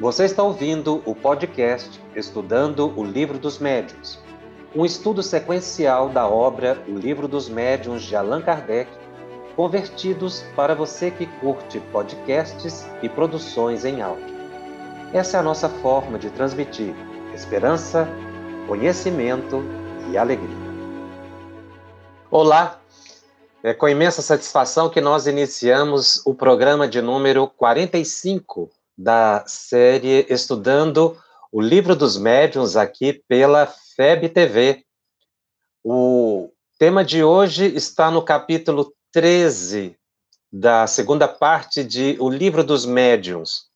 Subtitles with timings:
[0.00, 4.18] Você está ouvindo o podcast Estudando o Livro dos Médiuns,
[4.74, 8.90] um estudo sequencial da obra O Livro dos Médiuns de Allan Kardec,
[9.54, 14.34] convertidos para você que curte podcasts e produções em áudio.
[15.12, 16.92] Essa é a nossa forma de transmitir
[17.32, 18.08] esperança,
[18.66, 19.62] conhecimento
[20.10, 20.56] e alegria.
[22.32, 22.80] Olá!
[23.62, 31.20] É com imensa satisfação que nós iniciamos o programa de número 45 da série Estudando
[31.52, 34.84] o Livro dos Médiuns aqui pela FEB TV.
[35.82, 39.96] O tema de hoje está no capítulo 13
[40.52, 43.68] da segunda parte de O Livro dos Médiuns,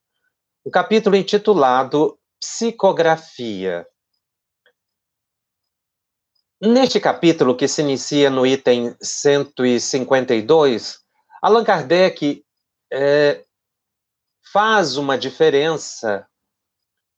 [0.64, 3.86] o um capítulo intitulado Psicografia.
[6.60, 10.98] Neste capítulo, que se inicia no item 152,
[11.42, 12.44] Allan Kardec
[12.92, 13.44] é,
[14.52, 16.26] faz uma diferença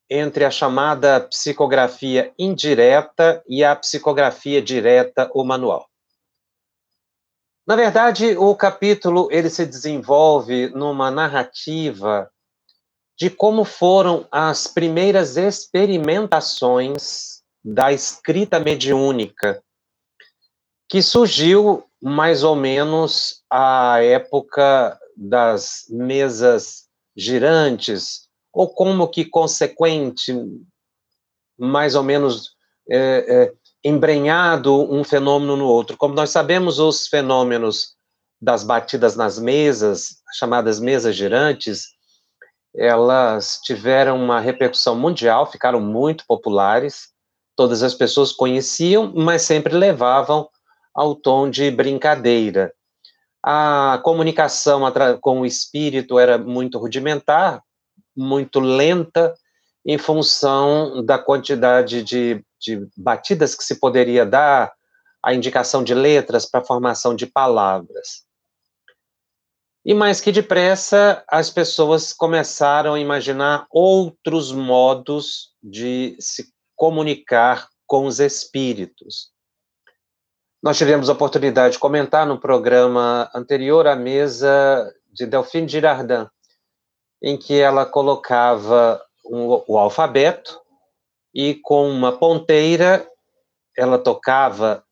[0.09, 5.89] entre a chamada psicografia indireta e a psicografia direta ou manual.
[7.67, 12.28] Na verdade, o capítulo ele se desenvolve numa narrativa
[13.17, 19.62] de como foram as primeiras experimentações da escrita mediúnica,
[20.89, 26.80] que surgiu mais ou menos à época das mesas
[27.16, 30.34] girantes, ou como que consequente,
[31.58, 32.50] mais ou menos
[32.91, 33.52] é, é,
[33.84, 35.97] embrenhado um fenômeno no outro.
[35.97, 37.94] Como nós sabemos, os fenômenos
[38.41, 41.89] das batidas nas mesas, chamadas mesas girantes,
[42.75, 47.08] elas tiveram uma repercussão mundial, ficaram muito populares,
[47.56, 50.48] todas as pessoas conheciam, mas sempre levavam
[50.95, 52.72] ao tom de brincadeira
[53.42, 54.83] a comunicação
[55.20, 57.62] com o espírito era muito rudimentar,
[58.16, 59.34] muito lenta,
[59.84, 64.73] em função da quantidade de, de batidas que se poderia dar,
[65.23, 68.24] a indicação de letras para a formação de palavras.
[69.84, 78.06] E mais que depressa, as pessoas começaram a imaginar outros modos de se comunicar com
[78.06, 79.30] os espíritos.
[80.63, 86.27] Nós tivemos a oportunidade de comentar no programa anterior a mesa de Delphine Girardin,
[87.23, 90.61] em que ela colocava um, o alfabeto
[91.35, 93.07] e com uma ponteira
[93.77, 94.85] ela tocava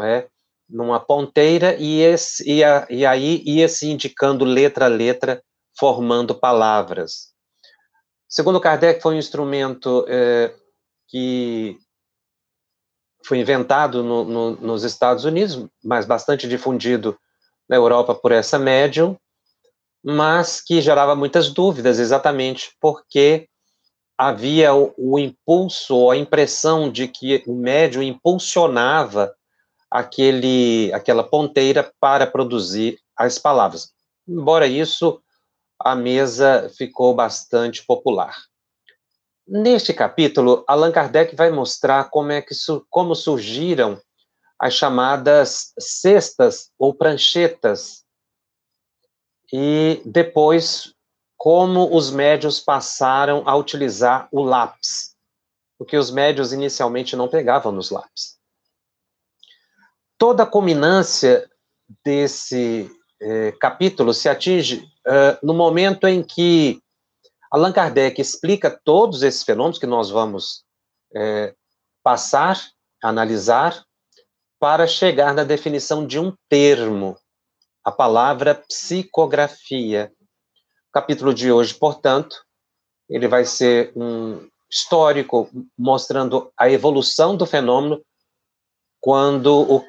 [0.00, 0.26] é,
[0.68, 5.42] numa ponteira e, esse, e, a, e aí ia se indicando letra a letra,
[5.78, 7.34] formando palavras.
[8.26, 10.54] Segundo Kardec, foi um instrumento é,
[11.08, 11.76] que
[13.24, 17.18] foi inventado no, no, nos Estados Unidos, mas bastante difundido
[17.68, 19.16] na Europa por essa médium,
[20.02, 23.48] mas que gerava muitas dúvidas, exatamente porque
[24.16, 29.34] havia o, o impulso, a impressão de que o médium impulsionava
[29.90, 33.92] aquele, aquela ponteira para produzir as palavras.
[34.28, 35.20] Embora isso,
[35.78, 38.36] a mesa ficou bastante popular.
[39.52, 42.54] Neste capítulo, Allan Kardec vai mostrar como é que
[42.88, 44.00] como surgiram
[44.56, 48.04] as chamadas cestas ou pranchetas
[49.52, 50.94] e depois
[51.36, 55.16] como os médios passaram a utilizar o lápis,
[55.76, 58.38] porque os médios inicialmente não pegavam nos lápis.
[60.16, 61.50] Toda a culminância
[62.04, 62.88] desse
[63.20, 66.80] eh, capítulo se atinge uh, no momento em que
[67.50, 70.64] Allan Kardec explica todos esses fenômenos que nós vamos
[71.14, 71.52] é,
[72.02, 72.60] passar,
[73.02, 73.84] analisar,
[74.60, 77.16] para chegar na definição de um termo,
[77.82, 80.12] a palavra psicografia.
[80.90, 82.36] O capítulo de hoje, portanto,
[83.08, 88.00] ele vai ser um histórico mostrando a evolução do fenômeno
[89.00, 89.82] quando o,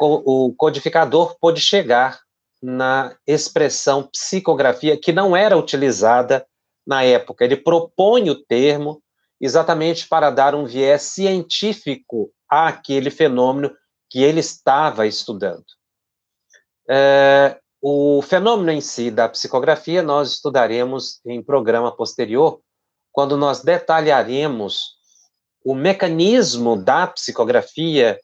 [0.48, 2.22] o codificador pôde chegar
[2.62, 6.48] na expressão psicografia que não era utilizada
[6.86, 7.44] na época.
[7.44, 9.02] Ele propõe o termo
[9.40, 13.72] exatamente para dar um viés científico àquele fenômeno
[14.10, 15.66] que ele estava estudando.
[16.90, 22.62] É, o fenômeno em si da psicografia nós estudaremos em programa posterior,
[23.12, 24.98] quando nós detalharemos
[25.64, 28.20] o mecanismo da psicografia,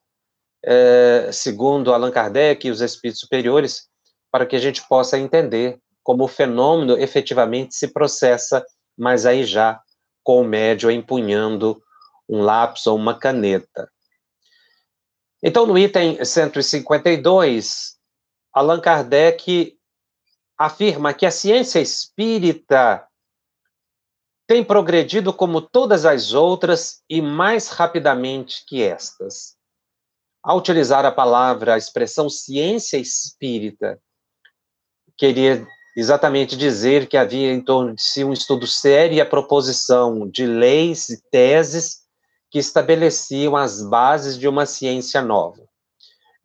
[0.63, 3.87] é, segundo Allan Kardec e os espíritos superiores,
[4.31, 8.65] para que a gente possa entender como o fenômeno efetivamente se processa,
[8.97, 9.81] mas aí já
[10.23, 11.83] com o médio empunhando
[12.29, 13.91] um lápis ou uma caneta.
[15.43, 17.97] Então, no item 152,
[18.53, 19.77] Allan Kardec
[20.57, 23.05] afirma que a ciência espírita
[24.47, 29.57] tem progredido como todas as outras e mais rapidamente que estas.
[30.41, 34.01] Ao utilizar a palavra, a expressão ciência espírita,
[35.17, 40.29] queria exatamente dizer que havia em torno de si um estudo sério e a proposição
[40.29, 42.03] de leis e teses
[42.51, 45.63] que estabeleciam as bases de uma ciência nova.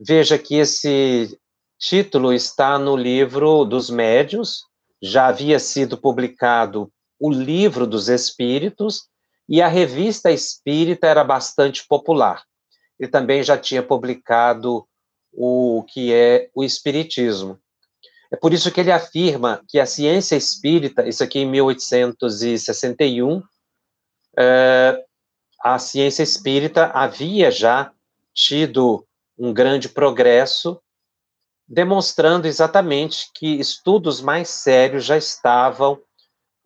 [0.00, 1.38] Veja que esse
[1.78, 4.64] título está no livro dos Médios,
[5.02, 6.90] já havia sido publicado
[7.20, 9.02] o Livro dos Espíritos,
[9.48, 12.43] e a revista espírita era bastante popular.
[12.98, 14.87] Ele também já tinha publicado
[15.31, 17.58] o que é o Espiritismo.
[18.32, 23.43] É por isso que ele afirma que a ciência espírita, isso aqui em 1861,
[24.38, 25.05] é,
[25.62, 27.93] a ciência espírita havia já
[28.32, 29.06] tido
[29.38, 30.81] um grande progresso,
[31.69, 36.00] demonstrando exatamente que estudos mais sérios já estavam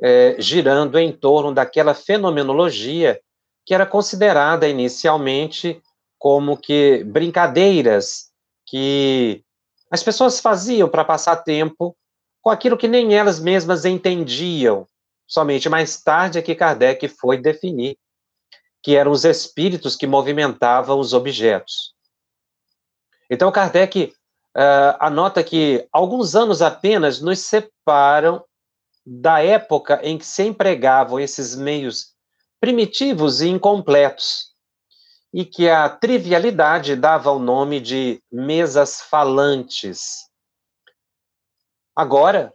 [0.00, 3.20] é, girando em torno daquela fenomenologia
[3.64, 5.82] que era considerada inicialmente
[6.16, 8.30] como que brincadeiras
[8.64, 9.44] que
[9.90, 11.96] as pessoas faziam para passar tempo
[12.42, 14.86] com aquilo que nem elas mesmas entendiam.
[15.26, 17.98] Somente mais tarde é que Kardec foi definir
[18.82, 21.92] que eram os espíritos que movimentavam os objetos.
[23.28, 24.12] Então, Kardec
[24.56, 28.44] uh, anota que alguns anos apenas nos separam
[29.04, 32.14] da época em que se empregavam esses meios
[32.60, 34.52] primitivos e incompletos,
[35.32, 40.26] e que a trivialidade dava o nome de mesas falantes.
[41.94, 42.52] Agora,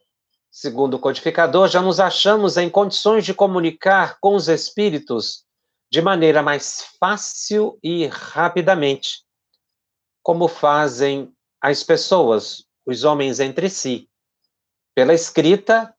[0.51, 5.45] segundo o codificador, já nos achamos em condições de comunicar com os espíritos
[5.91, 9.23] de maneira mais fácil e rapidamente,
[10.23, 14.09] como fazem as pessoas, os homens entre si,
[14.95, 15.95] pela escrita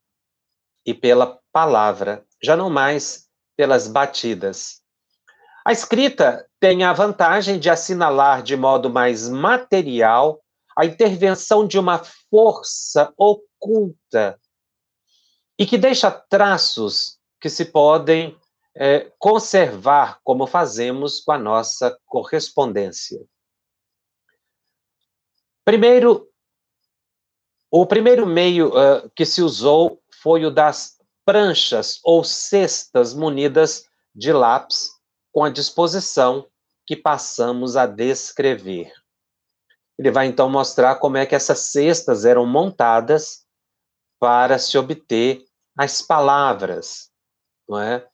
[0.85, 4.82] e pela palavra, já não mais pelas batidas.
[5.65, 10.43] A escrita tem a vantagem de assinalar de modo mais material
[10.77, 14.41] a intervenção de uma força oculta
[15.59, 18.37] e que deixa traços que se podem
[18.75, 23.21] é, conservar, como fazemos com a nossa correspondência.
[25.65, 26.29] Primeiro,
[27.71, 34.33] o primeiro meio uh, que se usou foi o das pranchas ou cestas munidas de
[34.33, 34.91] lápis,
[35.33, 36.47] com a disposição
[36.87, 38.93] que passamos a descrever.
[39.99, 43.45] Ele vai então mostrar como é que essas cestas eram montadas
[44.21, 45.45] para se obter
[45.77, 47.11] as palavras,
[47.69, 48.07] não é?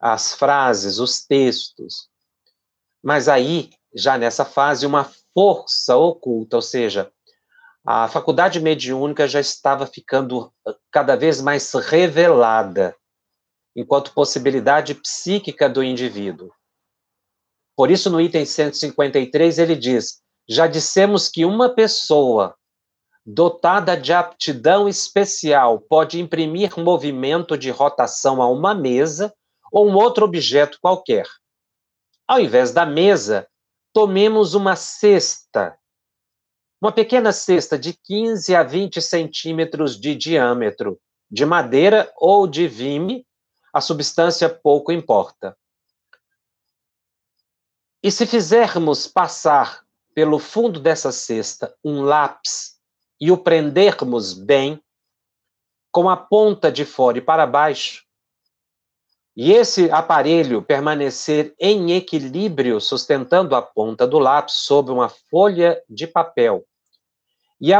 [0.00, 2.08] as frases, os textos.
[3.02, 7.12] Mas aí, já nessa fase, uma força oculta, ou seja,
[7.84, 12.96] a faculdade mediúnica já estava ficando ah, cada vez mais revelada
[13.76, 16.50] enquanto possibilidade psíquica do indivíduo.
[17.80, 22.54] Por isso, no item 153, ele diz: já dissemos que uma pessoa
[23.24, 29.32] dotada de aptidão especial pode imprimir movimento de rotação a uma mesa
[29.72, 31.26] ou um outro objeto qualquer.
[32.28, 33.48] Ao invés da mesa,
[33.94, 35.74] tomemos uma cesta
[36.82, 41.00] uma pequena cesta de 15 a 20 centímetros de diâmetro,
[41.30, 43.26] de madeira ou de vime,
[43.72, 45.56] a substância pouco importa.
[48.02, 52.78] E se fizermos passar pelo fundo dessa cesta um lápis
[53.20, 54.82] e o prendermos bem,
[55.92, 58.04] com a ponta de fora e para baixo,
[59.36, 66.06] e esse aparelho permanecer em equilíbrio, sustentando a ponta do lápis sobre uma folha de
[66.06, 66.64] papel,
[67.60, 67.72] e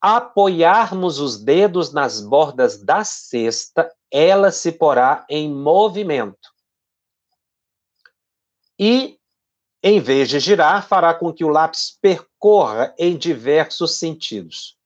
[0.00, 6.50] apoiarmos os dedos nas bordas da cesta, ela se porá em movimento.
[8.78, 9.18] E,
[9.82, 14.78] em vez de girar, fará com que o lápis percorra em diversos sentidos.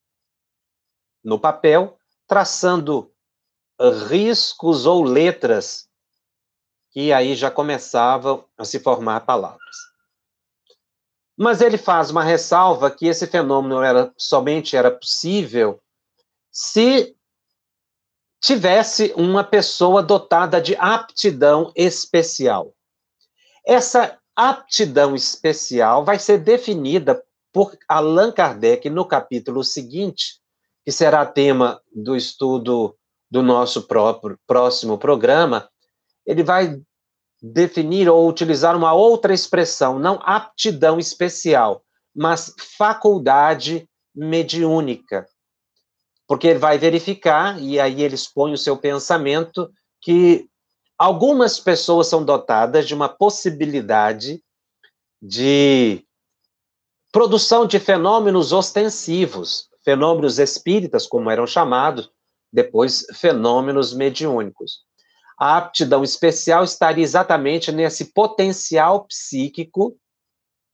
[1.22, 3.12] No papel, traçando
[4.08, 5.86] riscos ou letras,
[6.90, 9.76] que aí já começavam a se formar palavras.
[11.36, 15.78] Mas ele faz uma ressalva que esse fenômeno era somente era possível
[16.50, 17.14] se
[18.40, 22.72] tivesse uma pessoa dotada de aptidão especial.
[23.66, 30.40] Essa aptidão especial vai ser definida por Allan Kardec no capítulo seguinte,
[30.84, 32.94] que será tema do estudo
[33.30, 35.68] do nosso próprio próximo programa.
[36.26, 36.78] Ele vai
[37.42, 41.82] definir ou utilizar uma outra expressão, não aptidão especial,
[42.14, 45.26] mas faculdade mediúnica.
[46.28, 50.48] Porque ele vai verificar, e aí ele expõe o seu pensamento, que
[50.98, 54.42] Algumas pessoas são dotadas de uma possibilidade
[55.20, 56.02] de
[57.12, 62.10] produção de fenômenos ostensivos, fenômenos espíritas, como eram chamados,
[62.52, 64.84] depois fenômenos mediúnicos.
[65.38, 69.98] A aptidão especial estaria exatamente nesse potencial psíquico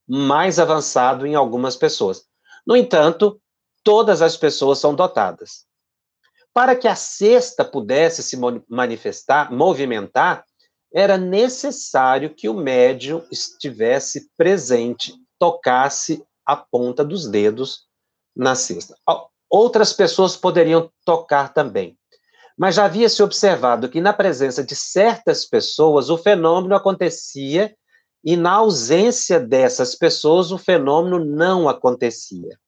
[0.09, 2.25] mais avançado em algumas pessoas.
[2.65, 3.41] No entanto,
[3.83, 5.67] todas as pessoas são dotadas.
[6.55, 8.37] Para que a cesta pudesse se
[8.69, 10.45] manifestar, movimentar,
[10.93, 17.87] era necessário que o médium estivesse presente, tocasse a ponta dos dedos
[18.37, 18.95] na cesta.
[19.49, 21.97] Outras pessoas poderiam tocar também.
[22.59, 27.75] Mas já havia se observado que, na presença de certas pessoas, o fenômeno acontecia
[28.23, 32.59] e, na ausência dessas pessoas, o fenômeno não acontecia.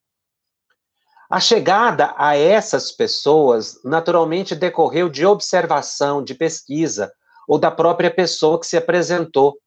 [1.35, 7.11] A chegada a essas pessoas, naturalmente, decorreu de observação, de pesquisa,
[7.45, 9.59] ou da própria pessoa que se apresentou.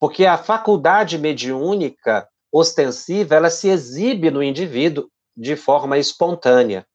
[0.00, 6.86] Porque a faculdade mediúnica ostensiva, ela se exibe no indivíduo de forma espontânea.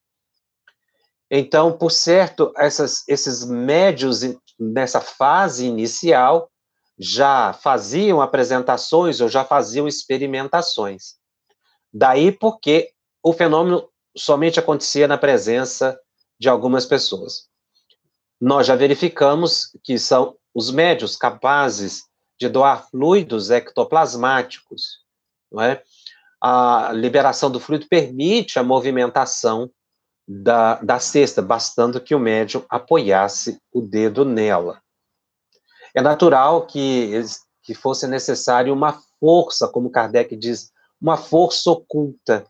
[1.29, 4.21] Então, por certo, essas, esses médios
[4.59, 6.49] nessa fase inicial
[6.97, 11.17] já faziam apresentações ou já faziam experimentações.
[11.93, 12.89] Daí porque
[13.23, 15.99] o fenômeno somente acontecia na presença
[16.39, 17.47] de algumas pessoas.
[18.39, 22.03] Nós já verificamos que são os médios capazes
[22.39, 24.99] de doar fluidos ectoplasmáticos,
[25.51, 25.83] não é?
[26.41, 29.69] A liberação do fluido permite a movimentação
[30.27, 34.81] da, da cesta, bastando que o médium apoiasse o dedo nela.
[35.93, 37.11] É natural que,
[37.61, 42.45] que fosse necessário uma força, como Kardec diz, uma força oculta,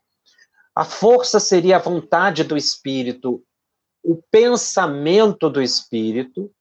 [0.75, 3.43] a força seria a vontade do espírito,
[4.03, 6.51] o pensamento do espírito,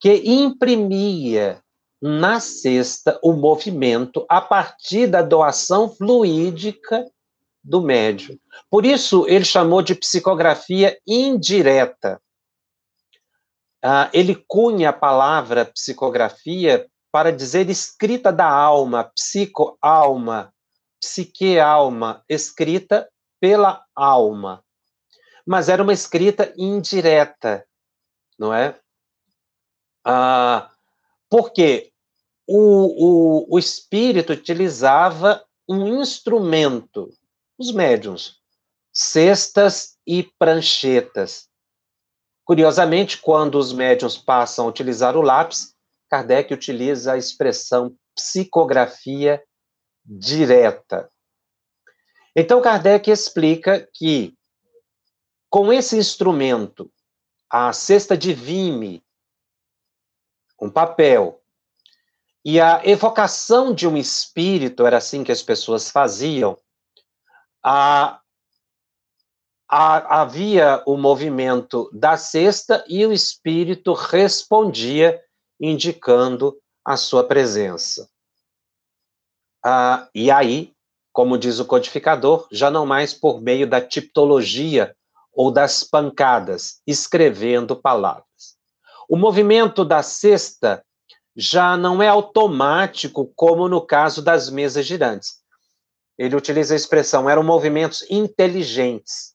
[0.00, 1.62] que imprimia
[2.00, 7.08] na cesta o movimento a partir da doação fluídica
[7.62, 8.36] do médium.
[8.68, 12.20] Por isso, ele chamou de psicografia indireta.
[13.80, 20.52] Ah, ele cunha a palavra psicografia para dizer escrita da alma, psico-alma,
[21.00, 23.08] psique-alma, escrita
[23.42, 24.64] pela alma.
[25.44, 27.66] Mas era uma escrita indireta,
[28.38, 28.78] não é?
[30.04, 30.70] Ah,
[31.28, 31.90] porque
[32.46, 37.10] o, o, o espírito utilizava um instrumento,
[37.58, 38.36] os médiums,
[38.92, 41.48] cestas e pranchetas.
[42.44, 45.74] Curiosamente, quando os médiums passam a utilizar o lápis,
[46.08, 49.42] Kardec utiliza a expressão psicografia
[50.04, 51.11] direta.
[52.34, 54.34] Então, Kardec explica que,
[55.50, 56.90] com esse instrumento,
[57.50, 59.04] a cesta de vime,
[60.60, 61.42] um papel,
[62.44, 66.58] e a evocação de um espírito, era assim que as pessoas faziam,
[67.62, 68.20] a,
[69.68, 75.22] a, havia o movimento da cesta e o espírito respondia,
[75.60, 78.10] indicando a sua presença.
[79.64, 80.74] Ah, e aí
[81.12, 84.94] como diz o codificador, já não mais por meio da tipologia
[85.32, 88.56] ou das pancadas, escrevendo palavras.
[89.08, 90.82] O movimento da cesta
[91.36, 95.42] já não é automático, como no caso das mesas girantes.
[96.18, 99.34] Ele utiliza a expressão, eram movimentos inteligentes,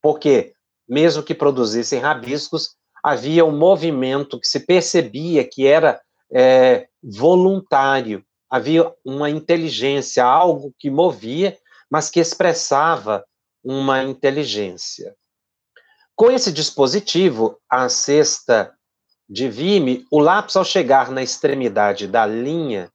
[0.00, 0.54] porque,
[0.88, 6.00] mesmo que produzissem rabiscos, havia um movimento que se percebia que era
[6.32, 11.56] é, voluntário, havia uma inteligência, algo que movia,
[11.90, 13.24] mas que expressava
[13.62, 15.14] uma inteligência.
[16.14, 18.72] Com esse dispositivo, a cesta
[19.28, 22.90] de Vime, o lápis, ao chegar na extremidade da linha,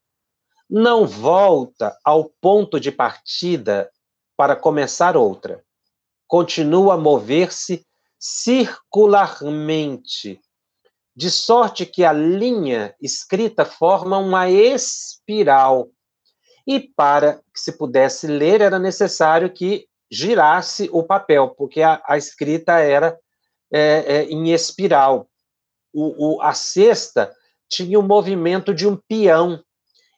[0.70, 3.91] não volta ao ponto de partida
[4.38, 5.62] para começar outra.
[6.25, 7.86] Continua a mover-se
[8.17, 10.39] circularmente,
[11.15, 15.89] de sorte que a linha escrita forma uma espiral.
[16.65, 22.18] E para que se pudesse ler, era necessário que girasse o papel, porque a, a
[22.18, 23.18] escrita era
[23.72, 25.30] é, é, em espiral.
[25.94, 27.34] O, o, a cesta
[27.70, 29.63] tinha o movimento de um peão.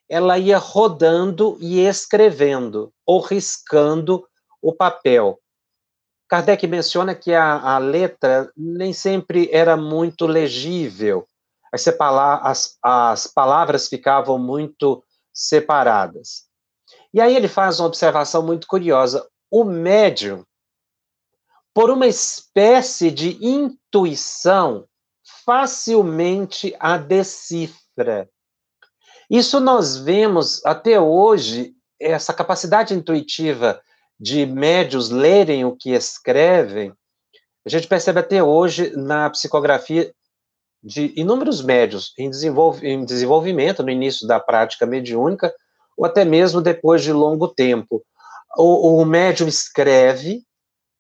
[0.09, 4.27] Ela ia rodando e escrevendo, ou riscando
[4.61, 5.39] o papel.
[6.33, 11.27] Kardec menciona que a, a letra nem sempre era muito legível,
[11.71, 11.87] as,
[12.41, 16.45] as, as palavras ficavam muito separadas.
[17.13, 19.23] E aí ele faz uma observação muito curiosa.
[19.51, 20.43] O médium,
[21.71, 24.87] por uma espécie de intuição,
[25.45, 28.27] facilmente a decifra.
[29.29, 33.79] Isso nós vemos até hoje, essa capacidade intuitiva
[34.23, 36.93] de médios lerem o que escrevem,
[37.65, 40.15] a gente percebe até hoje na psicografia
[40.81, 45.53] de inúmeros médios em, desenvolv em desenvolvimento, no início da prática mediúnica,
[45.97, 48.01] ou até mesmo depois de longo tempo.
[48.55, 50.41] O, o médium escreve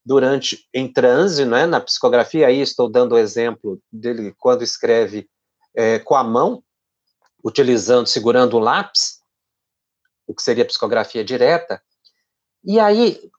[0.05, 5.29] durante, em transe, né, na psicografia, aí estou dando o exemplo dele quando escreve
[5.73, 6.61] é, com a mão,
[7.41, 9.21] utilizando, segurando um lápis,
[10.27, 11.81] o que seria psicografia direta,
[12.63, 13.31] e aí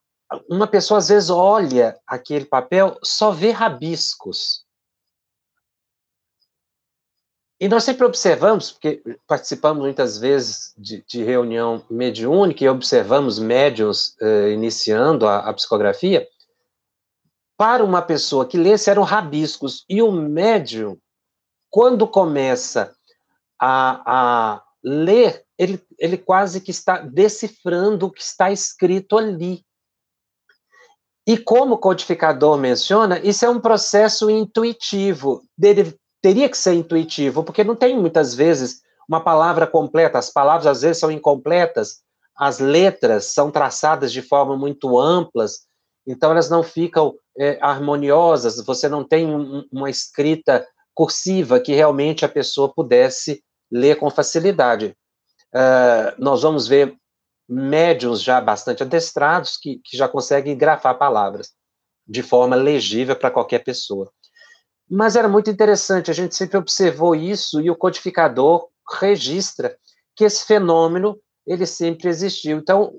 [0.49, 4.65] uma pessoa às vezes olha aquele papel, só vê rabiscos.
[7.61, 14.17] E nós sempre observamos, porque participamos muitas vezes de, de reunião mediúnica e observamos médiums
[14.21, 16.29] eh, iniciando a, a, psicografia,
[17.57, 19.85] para uma pessoa que lê, eram rabiscos.
[19.89, 20.99] E o médium,
[21.71, 22.95] quando começa
[23.59, 24.03] a,
[24.57, 29.65] a ler, ele, ele quase que está decifrando o que está escrito ali.
[31.27, 35.43] E como o codificador menciona, isso é um processo intuitivo.
[36.21, 40.83] Teria que ser intuitivo, porque não tem muitas vezes uma palavra completa, as palavras às
[40.83, 42.03] vezes são incompletas,
[42.37, 45.67] as letras são traçadas de forma muito amplas,
[46.07, 52.25] então elas não ficam é, harmoniosas, você não tem um, uma escrita cursiva que realmente
[52.25, 54.97] a pessoa pudesse ler com facilidade.
[55.55, 56.97] Uh, nós vamos ver
[57.49, 61.53] médiums já bastante adestrados que, que já conseguem grafar palavras
[62.07, 64.11] de forma legível para qualquer pessoa.
[64.91, 68.69] Mas era muito interessante, a gente sempre observou isso e o codificador
[69.01, 69.79] registra
[70.15, 72.59] que esse fenômeno ele sempre existiu.
[72.59, 72.93] Então,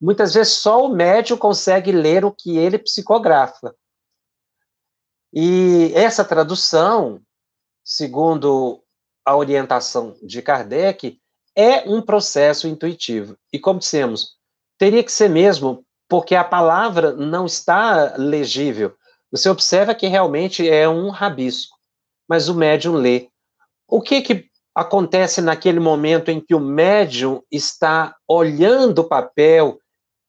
[0.00, 3.74] muitas vezes só o médium consegue ler o que ele psicografa.
[5.32, 7.20] E essa tradução,
[7.84, 8.82] segundo
[9.24, 11.20] a orientação de Kardec,
[11.56, 13.36] é um processo intuitivo.
[13.52, 14.36] E como dissemos,
[14.78, 18.94] teria que ser mesmo, porque a palavra não está legível.
[19.32, 21.76] Você observa que realmente é um rabisco,
[22.28, 23.28] mas o médium lê.
[23.88, 29.80] O que, que acontece naquele momento em que o médium está olhando o papel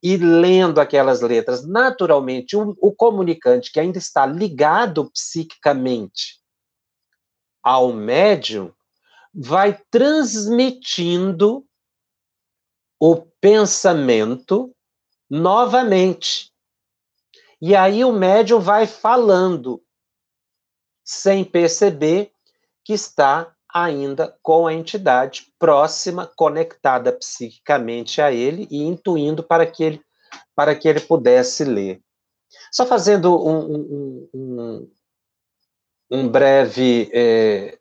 [0.02, 1.68] e lendo aquelas letras?
[1.68, 6.38] Naturalmente, o, o comunicante que ainda está ligado psiquicamente
[7.62, 8.72] ao médium
[9.34, 11.66] vai transmitindo
[13.00, 14.76] o pensamento
[15.30, 16.52] novamente.
[17.62, 19.82] E aí o médium vai falando,
[21.04, 22.32] sem perceber
[22.84, 29.84] que está ainda com a entidade próxima, conectada psiquicamente a ele e intuindo para que
[29.84, 30.02] ele,
[30.56, 32.02] para que ele pudesse ler.
[32.72, 34.92] Só fazendo um, um, um,
[36.12, 37.78] um breve é,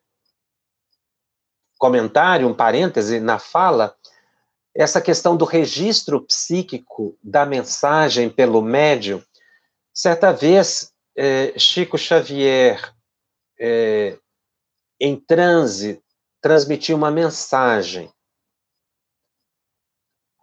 [1.87, 3.95] comentário, um parêntese na fala,
[4.75, 9.23] essa questão do registro psíquico da mensagem pelo médium
[9.97, 12.95] Certa vez, é, Chico Xavier,
[13.59, 14.19] é,
[15.01, 16.03] em transe,
[16.39, 18.13] transmitiu uma mensagem.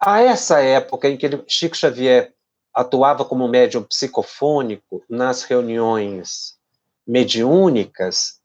[0.02, 2.34] A essa época em que ele, Chico Xavier
[2.74, 6.58] atuava como médium psicofônico nas reuniões
[7.06, 8.42] mediúnicas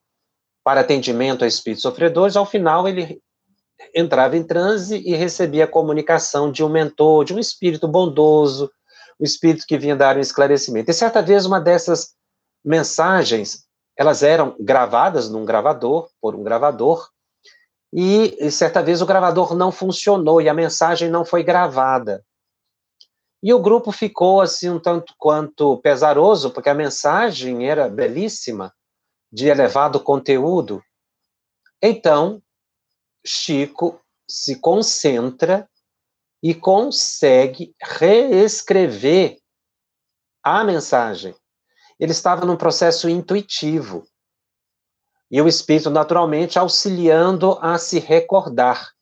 [0.68, 3.22] para atendimento a espíritos sofredores, ao final ele
[3.94, 8.70] entrava em transe e recebia a comunicação de um mentor, de um espírito bondoso,
[9.18, 10.90] o espírito que vinha dar um esclarecimento.
[10.90, 12.10] E certa vez uma dessas
[12.62, 13.64] mensagens,
[13.96, 17.08] elas eram gravadas num gravador, por um gravador,
[17.90, 22.22] e certa vez o gravador não funcionou e a mensagem não foi gravada.
[23.42, 28.70] E o grupo ficou assim um tanto quanto pesaroso, porque a mensagem era belíssima,
[29.30, 30.82] de elevado conteúdo.
[31.82, 32.42] Então,
[33.24, 35.68] Chico se concentra
[36.42, 39.38] e consegue reescrever
[40.42, 41.34] a mensagem.
[41.98, 44.06] Ele estava num processo intuitivo.
[45.30, 48.92] E o espírito, naturalmente, auxiliando a se recordar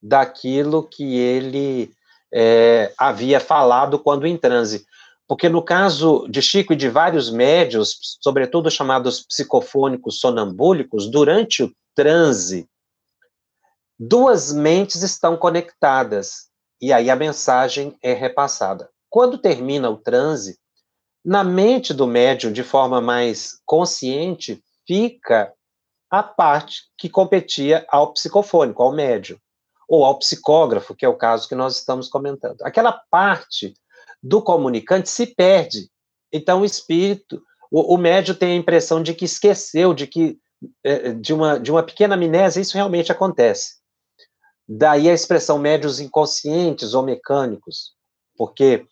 [0.00, 1.92] daquilo que ele
[2.32, 4.86] é, havia falado quando em transe.
[5.28, 11.72] Porque no caso de Chico e de vários médios, sobretudo chamados psicofônicos sonambúlicos, durante o
[11.94, 12.68] transe,
[13.98, 18.90] duas mentes estão conectadas e aí a mensagem é repassada.
[19.08, 20.58] Quando termina o transe,
[21.24, 25.52] na mente do médium, de forma mais consciente, fica
[26.10, 29.38] a parte que competia ao psicofônico, ao médium,
[29.88, 32.60] ou ao psicógrafo, que é o caso que nós estamos comentando.
[32.62, 33.74] Aquela parte
[34.22, 35.90] do comunicante se perde.
[36.32, 40.38] Então, o espírito, o, o médium tem a impressão de que esqueceu, de que
[40.84, 43.82] é, de uma, de uma pequena amnésia, isso realmente acontece.
[44.68, 47.94] Daí a expressão médios inconscientes ou mecânicos,
[48.36, 48.86] porque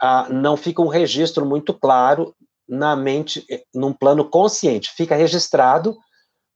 [0.00, 2.34] ah, não fica um registro muito claro
[2.66, 5.96] na mente, eh, num plano consciente, fica registrado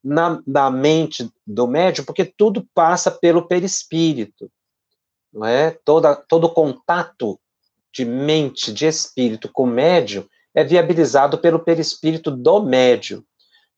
[0.03, 4.51] na, na mente do médium, porque tudo passa pelo perispírito,
[5.33, 5.73] não é?
[5.85, 7.39] Toda, todo contato
[7.95, 13.23] de mente, de espírito com médium é viabilizado pelo perispírito do médium.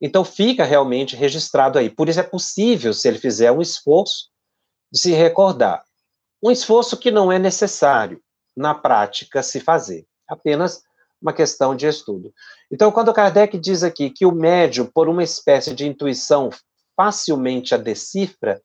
[0.00, 1.88] Então fica realmente registrado aí.
[1.90, 4.31] Por isso é possível, se ele fizer um esforço,
[4.92, 5.85] de se recordar.
[6.42, 8.20] Um esforço que não é necessário
[8.57, 10.83] na prática se fazer, apenas
[11.20, 12.33] uma questão de estudo.
[12.70, 16.50] Então, quando Kardec diz aqui que o médium, por uma espécie de intuição,
[16.94, 18.62] facilmente a decifra,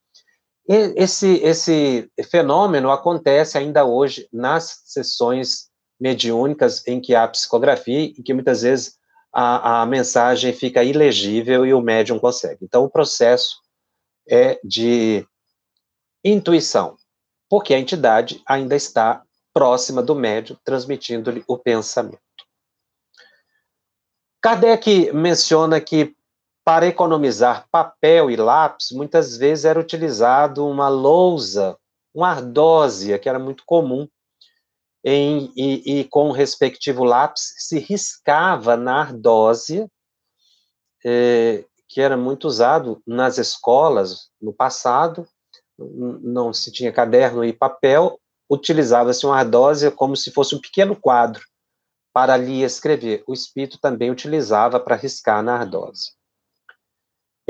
[0.96, 8.34] esse, esse fenômeno acontece ainda hoje nas sessões mediúnicas em que há psicografia e que
[8.34, 8.98] muitas vezes
[9.34, 12.60] a, a mensagem fica ilegível e o médium consegue.
[12.64, 13.62] Então, o processo
[14.28, 15.26] é de
[16.24, 16.96] intuição,
[17.50, 22.20] porque a entidade ainda está próxima do médium, transmitindo-lhe o pensamento.
[24.42, 26.16] Kardec menciona que
[26.64, 31.78] para economizar papel e lápis, muitas vezes era utilizado uma lousa,
[32.14, 34.08] uma ardósia, que era muito comum,
[35.04, 39.90] em, e, e, com o respectivo lápis se riscava na ardósia,
[41.04, 45.28] eh, que era muito usado nas escolas no passado,
[45.78, 48.20] não se tinha caderno e papel,
[48.50, 51.44] utilizava-se uma ardósia como se fosse um pequeno quadro
[52.14, 53.24] para ali escrever.
[53.26, 56.14] O espírito também utilizava para riscar na ardósia.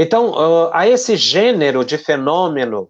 [0.04, 2.90] Então, uh, a esse gênero de fenômeno,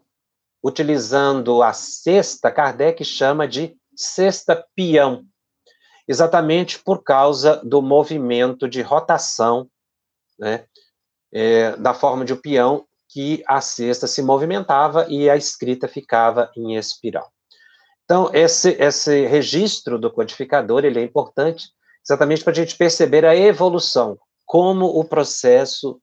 [0.64, 5.26] utilizando a cesta, Kardec chama de cesta peão,
[6.08, 9.70] exatamente por causa do movimento de rotação,
[10.40, 10.64] né,
[11.34, 16.50] é, da forma de um peão, que a cesta se movimentava e a escrita ficava
[16.56, 17.30] em espiral.
[18.06, 21.74] Então, esse, esse registro do codificador, ele é importante
[22.06, 26.02] exatamente para a gente perceber a evolução, como o processo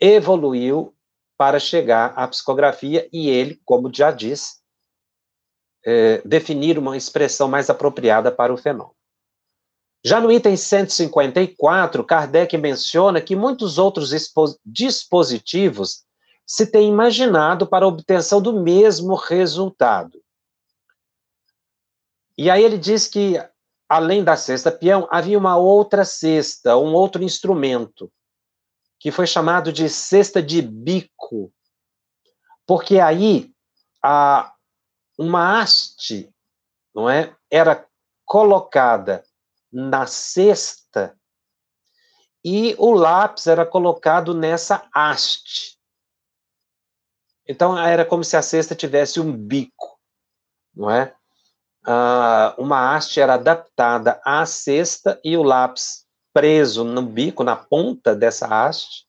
[0.00, 0.94] evoluiu
[1.36, 4.56] para chegar à psicografia e ele, como já disse,
[5.84, 8.96] é, definir uma expressão mais apropriada para o fenômeno.
[10.04, 14.10] Já no item 154, Kardec menciona que muitos outros
[14.64, 16.04] dispositivos
[16.46, 20.22] se têm imaginado para a obtenção do mesmo resultado.
[22.38, 23.34] E aí ele diz que,
[23.88, 28.12] além da cesta peão, havia uma outra cesta, um outro instrumento,
[29.06, 31.54] que foi chamado de cesta de bico,
[32.66, 33.54] porque aí
[34.02, 34.52] a,
[35.16, 36.28] uma haste,
[36.92, 37.88] não é, era
[38.24, 39.24] colocada
[39.72, 41.16] na cesta
[42.44, 45.78] e o lápis era colocado nessa haste.
[47.46, 50.00] Então era como se a cesta tivesse um bico,
[50.74, 51.14] não é?
[51.86, 56.05] Ah, uma haste era adaptada à cesta e o lápis
[56.36, 59.06] preso no bico, na ponta dessa haste,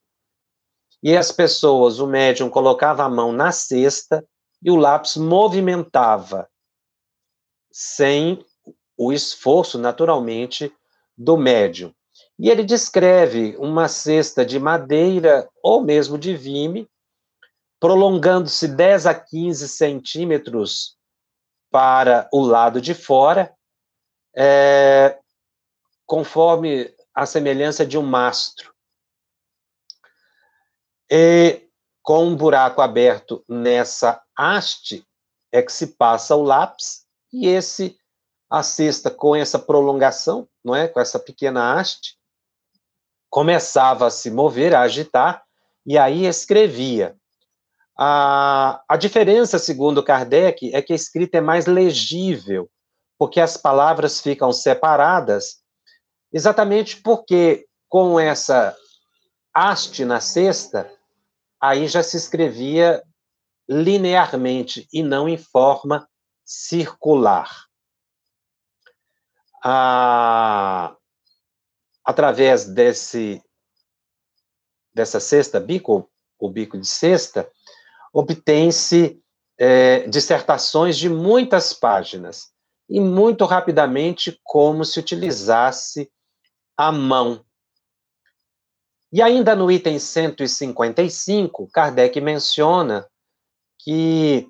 [1.03, 4.25] e as pessoas, o médium colocava a mão na cesta
[4.63, 6.49] e o lápis movimentava,
[7.69, 8.41] sem
[8.95, 10.73] o esforço, naturalmente,
[11.17, 11.93] do médium.
[12.39, 16.89] E ele descreve uma cesta de madeira ou mesmo de vime,
[17.77, 20.95] prolongando-se 10 a 15 centímetros
[21.69, 23.53] para o lado de fora,
[24.33, 25.19] é,
[26.05, 28.71] conforme a semelhança de um mastro.
[31.09, 31.67] E
[32.03, 35.03] com um buraco aberto nessa haste
[35.51, 37.97] é que se passa o lápis e esse
[38.47, 42.15] a cesta com essa prolongação, não é, com essa pequena haste,
[43.31, 45.43] começava a se mover, a agitar
[45.87, 47.17] e aí escrevia.
[47.97, 52.69] A, a diferença, segundo Kardec, é que a escrita é mais legível,
[53.17, 55.65] porque as palavras ficam separadas
[56.31, 58.75] Exatamente porque com essa
[59.53, 60.91] haste na cesta,
[61.59, 63.03] aí já se escrevia
[63.67, 66.07] linearmente e não em forma
[66.45, 67.65] circular.
[69.63, 70.95] Ah,
[72.05, 73.41] através desse
[74.93, 76.09] dessa cesta bico,
[76.39, 77.51] o bico de cesta,
[78.11, 79.21] obtém-se
[79.59, 82.51] é, dissertações de muitas páginas
[82.89, 86.11] e muito rapidamente como se utilizasse
[86.77, 87.43] à mão.
[89.11, 93.09] E ainda no item 155, Kardec menciona
[93.79, 94.47] que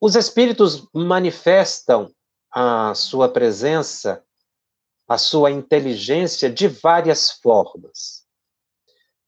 [0.00, 2.12] os espíritos manifestam
[2.50, 4.22] a sua presença,
[5.08, 8.22] a sua inteligência de várias formas.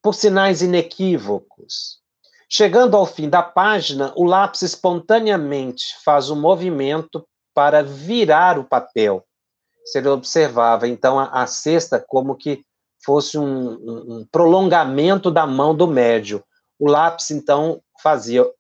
[0.03, 1.99] por sinais inequívocos.
[2.47, 9.27] Chegando ao fim da página, o lápis espontaneamente faz um movimento para virar o papel.
[9.85, 12.65] Se ele observava, então, a, a cesta como que
[13.05, 16.43] fosse um, um, prolongamento da mão do médio.
[16.79, 18.51] O lápis, então, fazia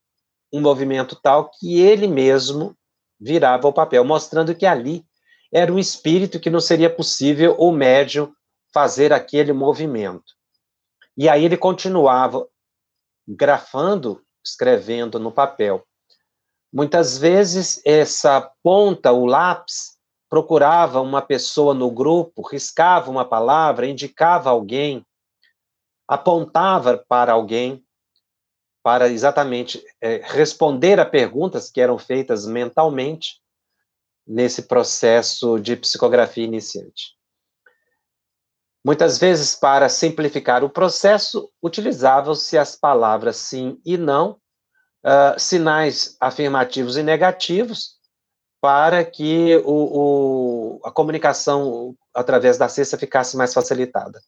[0.52, 2.76] um movimento tal que ele mesmo
[3.18, 5.04] virava o papel, mostrando que ali
[5.52, 8.32] era um espírito que não seria possível o médium
[8.72, 10.34] fazer aquele movimento.
[11.16, 12.46] E aí ele continuava
[13.26, 15.87] grafando, escrevendo no papel.
[16.72, 19.96] Muitas vezes essa ponta, o lápis,
[20.28, 25.04] procurava uma pessoa no grupo, riscava uma palavra, indicava alguém,
[26.08, 27.84] apontava para alguém,
[28.82, 33.40] para exatamente é, responder a perguntas que eram feitas mentalmente
[34.26, 37.14] nesse processo de psicografia iniciante.
[38.84, 44.32] Muitas vezes, para simplificar o processo, utilizavam-se as palavras sim e não,
[45.02, 47.94] uh, sinais afirmativos e negativos,
[48.64, 54.18] para que o, o, a comunicação através da cesta ficasse mais facilitada.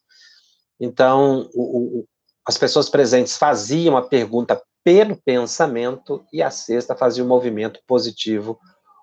[0.79, 2.05] Então, o,
[2.45, 8.59] as pessoas presentes faziam a pergunta pelo pensamento e a cesta fazia o movimento positivo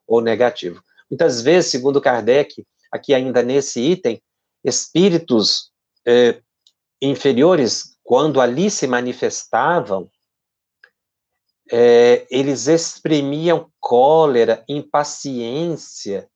[0.06, 0.80] ou negativo.
[1.10, 4.22] Muitas vezes, segundo Kardec, aqui ainda nesse item,
[4.62, 5.72] espíritos
[6.06, 6.40] eh,
[7.02, 10.08] inferiores, quando ali se manifestavam,
[11.70, 16.28] eh, eles exprimiam cólera, impaciência,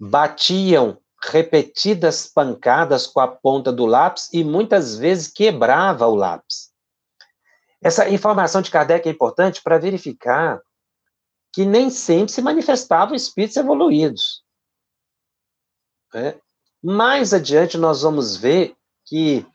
[0.00, 6.72] batiam repetidas pancadas com a ponta do lápis e muitas vezes quebrava o lápis.
[7.82, 10.60] Essa informação de Kardec é importante para verificar
[11.52, 14.42] que nem sempre se manifestavam espíritos evoluídos.
[16.12, 16.38] Né?
[16.82, 18.74] Mais adiante, nós vamos ver
[19.04, 19.46] que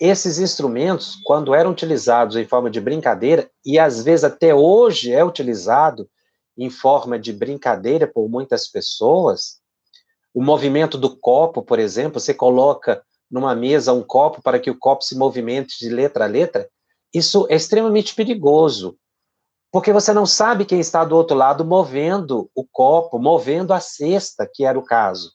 [0.00, 5.24] esses instrumentos, quando eram utilizados em forma de brincadeira, e às vezes até hoje é
[5.24, 6.08] utilizado
[6.56, 9.60] em forma de brincadeira por muitas pessoas,
[10.34, 14.78] o movimento do copo, por exemplo, você coloca numa mesa um copo para que o
[14.78, 16.68] copo se movimente de letra a letra,
[17.12, 18.96] isso é extremamente perigoso,
[19.70, 24.48] porque você não sabe quem está do outro lado movendo o copo, movendo a cesta,
[24.50, 25.32] que era o caso.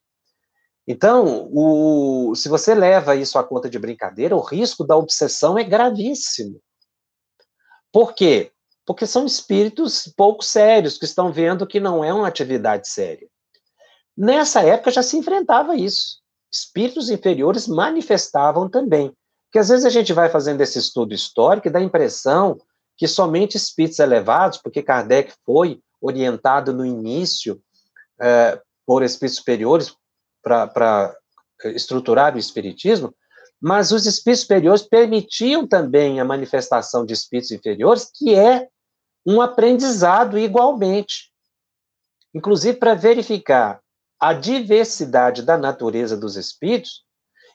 [0.88, 5.64] Então, o, se você leva isso à conta de brincadeira, o risco da obsessão é
[5.64, 6.62] gravíssimo.
[7.92, 8.52] Por quê?
[8.86, 13.28] Porque são espíritos pouco sérios que estão vendo que não é uma atividade séria.
[14.16, 16.22] Nessa época já se enfrentava isso.
[16.50, 19.12] Espíritos inferiores manifestavam também.
[19.48, 22.58] Porque às vezes a gente vai fazendo esse estudo histórico e dá a impressão
[22.96, 27.62] que somente espíritos elevados, porque Kardec foi orientado no início
[28.20, 29.94] é, por espíritos superiores
[30.48, 31.16] para
[31.66, 33.14] estruturar o espiritismo,
[33.60, 38.68] mas os espíritos superiores permitiam também a manifestação de espíritos inferiores, que é
[39.26, 41.32] um aprendizado igualmente.
[42.34, 43.82] Inclusive para verificar
[44.20, 47.04] a diversidade da natureza dos espíritos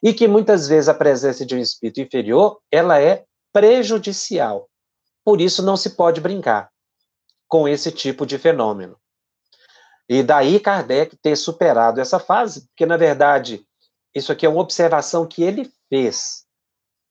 [0.02, 4.68] e que muitas vezes a presença de um espírito inferior, ela é prejudicial.
[5.24, 6.70] Por isso não se pode brincar
[7.46, 8.96] com esse tipo de fenômeno.
[10.14, 13.66] E daí Kardec ter superado essa fase, porque na verdade
[14.14, 16.44] isso aqui é uma observação que ele fez.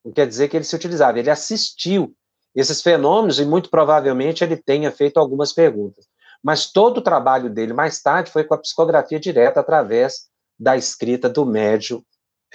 [0.06, 2.16] Não quer dizer que ele se utilizava, ele assistiu
[2.54, 6.08] esses fenômenos e muito provavelmente ele tenha feito algumas perguntas.
[6.44, 11.28] Mas todo o trabalho dele mais tarde foi com a psicografia direta através da escrita
[11.28, 12.06] do médio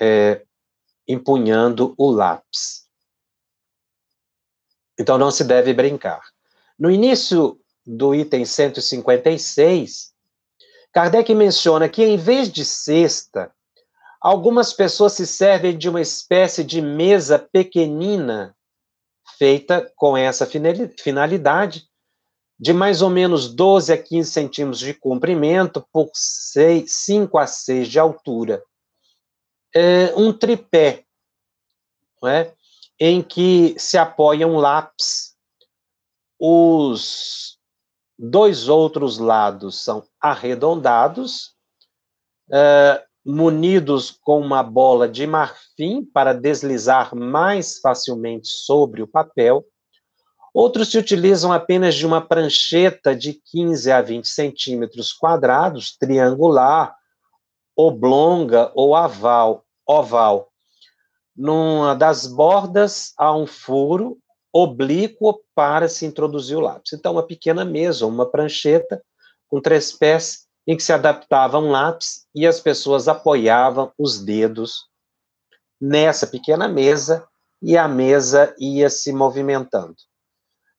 [0.00, 0.44] é,
[1.08, 2.86] empunhando o lápis.
[4.96, 6.22] Então não se deve brincar.
[6.78, 10.14] No início do item 156,
[10.96, 13.52] Kardec menciona que em vez de cesta,
[14.18, 18.56] algumas pessoas se servem de uma espécie de mesa pequenina
[19.36, 21.86] feita com essa finalidade
[22.58, 27.88] de mais ou menos 12 a 15 centímetros de comprimento por 6, 5 a 6
[27.88, 28.64] de altura.
[29.74, 31.04] É um tripé,
[32.22, 32.54] não é?
[32.98, 35.36] em que se apoia um lápis.
[36.40, 37.55] Os
[38.18, 41.54] dois outros lados são arredondados,
[42.52, 49.64] é, munidos com uma bola de marfim para deslizar mais facilmente sobre o papel
[50.58, 56.96] Outros se utilizam apenas de uma prancheta de 15 a 20 centímetros quadrados, triangular,
[57.76, 60.48] oblonga ou aval, oval.
[61.36, 64.16] Numa das bordas há um furo
[64.50, 66.92] oblíquo para se introduzir o lápis.
[66.92, 69.02] Então, uma pequena mesa, uma prancheta
[69.48, 74.84] com três pés em que se adaptava um lápis e as pessoas apoiavam os dedos
[75.80, 77.26] nessa pequena mesa
[77.62, 79.96] e a mesa ia se movimentando.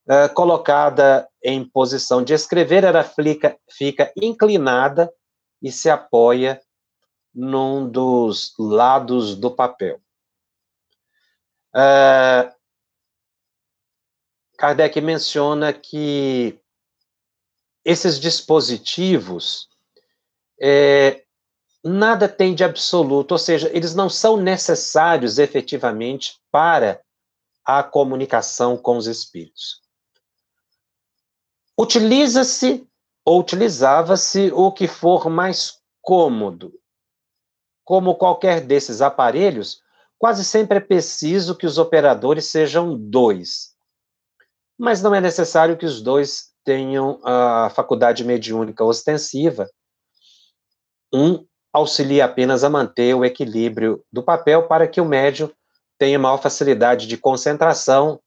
[0.06, 5.12] Uh, colocada em posição de escrever, ela fica, fica inclinada
[5.60, 6.60] e se apoia
[7.34, 10.00] num dos lados do papel.
[11.74, 12.57] Uh,
[14.58, 16.60] Kardec menciona que
[17.84, 19.68] esses dispositivos
[20.60, 21.22] é,
[21.84, 27.00] nada tem de absoluto, ou seja, eles não são necessários efetivamente para
[27.64, 29.80] a comunicação com os espíritos.
[31.78, 32.84] Utiliza-se
[33.24, 36.72] ou utilizava-se o que for mais cômodo.
[37.84, 39.80] Como qualquer desses aparelhos,
[40.18, 43.67] quase sempre é preciso que os operadores sejam dois.
[44.78, 49.68] Mas não é necessário que os dois tenham a faculdade mediúnica ostensiva.
[51.12, 55.50] Um auxilia apenas a manter o equilíbrio do papel para que o médium
[55.98, 58.20] tenha maior facilidade de concentração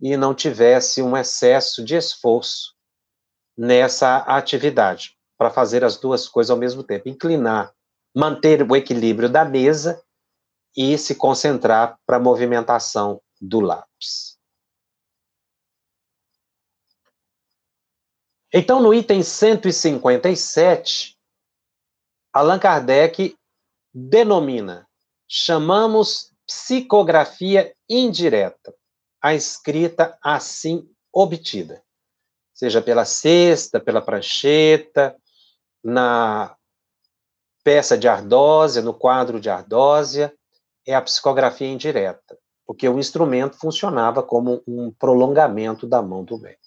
[0.00, 2.74] e não tivesse um excesso de esforço
[3.56, 7.72] nessa atividade, para fazer as duas coisas ao mesmo tempo, inclinar,
[8.14, 10.02] manter o equilíbrio da mesa
[10.76, 14.35] e se concentrar para a movimentação do lápis.
[18.58, 21.14] Então, no item 157,
[22.32, 23.36] Allan Kardec
[23.92, 24.88] denomina,
[25.28, 28.74] chamamos psicografia indireta,
[29.20, 31.82] a escrita assim obtida,
[32.54, 35.14] seja pela cesta, pela prancheta,
[35.84, 36.56] na
[37.62, 40.34] peça de ardósia, no quadro de ardósia,
[40.86, 46.65] é a psicografia indireta, porque o instrumento funcionava como um prolongamento da mão do médium.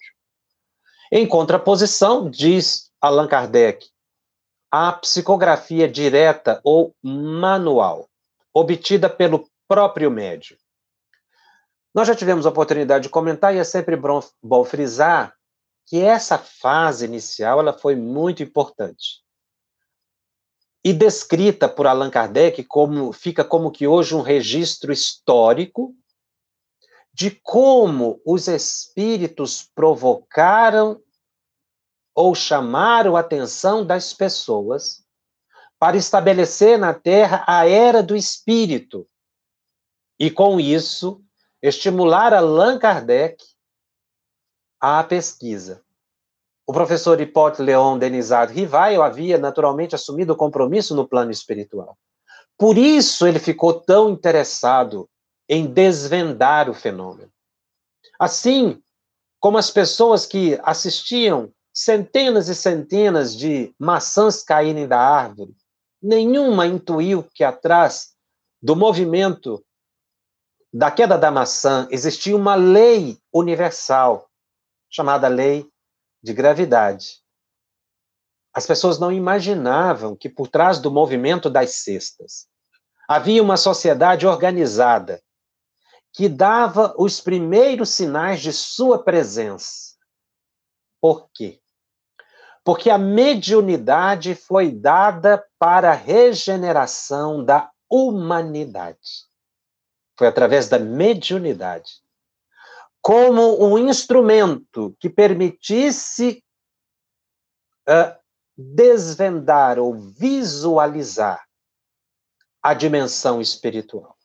[1.12, 3.88] Em contraposição, diz Allan Kardec,
[4.70, 8.08] a psicografia direta ou manual,
[8.54, 10.56] obtida pelo próprio médium.
[11.92, 15.34] Nós já tivemos a oportunidade de comentar, e é sempre bom frisar
[15.84, 19.24] que essa fase inicial ela foi muito importante.
[20.84, 25.92] E descrita por Allan Kardec como fica como que hoje um registro histórico
[27.12, 31.02] de como os espíritos provocaram
[32.14, 35.04] ou chamaram a atenção das pessoas
[35.78, 39.08] para estabelecer na Terra a era do espírito.
[40.18, 41.22] E com isso,
[41.62, 43.42] estimular Allan Kardec
[44.78, 45.82] à pesquisa.
[46.66, 51.98] O professor Hipólito Leon Denizado Rivaio havia naturalmente assumido o compromisso no plano espiritual.
[52.56, 55.09] Por isso ele ficou tão interessado
[55.50, 57.32] em desvendar o fenômeno.
[58.16, 58.80] Assim
[59.40, 65.56] como as pessoas que assistiam centenas e centenas de maçãs caírem da árvore.
[66.00, 68.14] Nenhuma intuiu que atrás
[68.62, 69.64] do movimento
[70.72, 74.30] da queda da maçã existia uma lei universal,
[74.88, 75.68] chamada lei
[76.22, 77.20] de gravidade.
[78.54, 82.46] As pessoas não imaginavam que por trás do movimento das cestas
[83.08, 85.20] havia uma sociedade organizada
[86.12, 89.96] que dava os primeiros sinais de sua presença.
[91.00, 91.60] Por quê?
[92.64, 99.26] porque a mediunidade foi dada para a regeneração da humanidade.
[100.16, 101.90] Foi através da mediunidade.
[103.00, 106.44] Como um instrumento que permitisse
[107.88, 108.16] uh,
[108.56, 111.42] desvendar ou visualizar
[112.62, 114.18] a dimensão espiritual.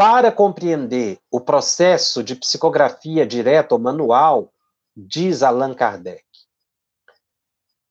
[0.00, 4.50] Para compreender o processo de psicografia direta ou manual,
[4.96, 6.24] diz Allan Kardec,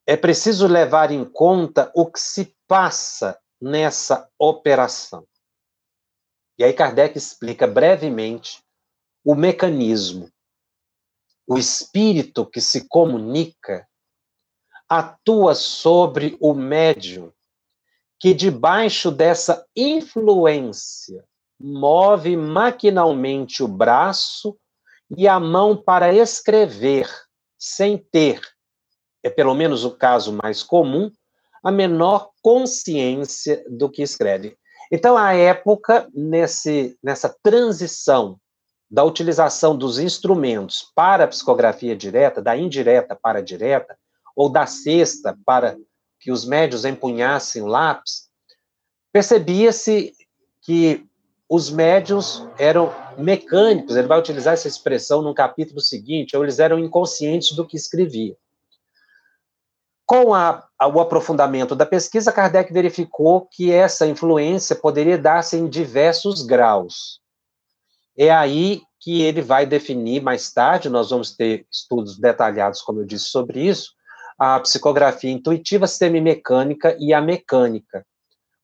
[0.07, 5.23] é preciso levar em conta o que se passa nessa operação.
[6.57, 8.65] E aí Kardec explica brevemente
[9.23, 10.31] o mecanismo.
[11.45, 13.87] O espírito que se comunica
[14.89, 17.31] atua sobre o médium,
[18.19, 21.28] que debaixo dessa influência
[21.59, 24.57] move maquinalmente o braço
[25.17, 27.09] e a mão para escrever,
[27.57, 28.41] sem ter,
[29.23, 31.11] é pelo menos o caso mais comum,
[31.63, 34.57] a menor consciência do que escreve.
[34.91, 38.39] Então, a época, nesse, nessa transição
[38.89, 43.97] da utilização dos instrumentos para a psicografia direta, da indireta para a direta,
[44.35, 45.77] ou da cesta para
[46.19, 48.29] que os médios empunhassem o lápis,
[49.11, 50.13] percebia-se
[50.61, 51.08] que
[51.49, 56.77] os médios eram mecânicos, ele vai utilizar essa expressão no capítulo seguinte, ou eles eram
[56.77, 58.37] inconscientes do que escreviam.
[60.05, 65.67] Com a, a, o aprofundamento da pesquisa, Kardec verificou que essa influência poderia dar-se em
[65.67, 67.19] diversos graus.
[68.15, 73.05] É aí que ele vai definir mais tarde, nós vamos ter estudos detalhados, como eu
[73.05, 73.93] disse, sobre isso,
[74.37, 78.05] a psicografia intuitiva, semimecânica e a mecânica.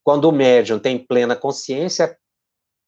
[0.03, 2.15] Quando o médium tem plena consciência,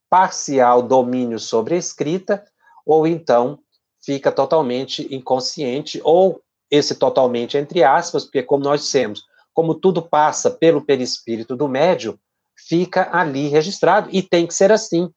[0.10, 2.44] parcial domínio sobre a escrita,
[2.86, 3.60] ou então
[4.04, 6.42] fica totalmente inconsciente, ou
[6.72, 12.18] esse totalmente entre aspas, porque como nós dissemos, como tudo passa pelo perispírito do médium,
[12.56, 15.10] fica ali registrado, e tem que ser assim,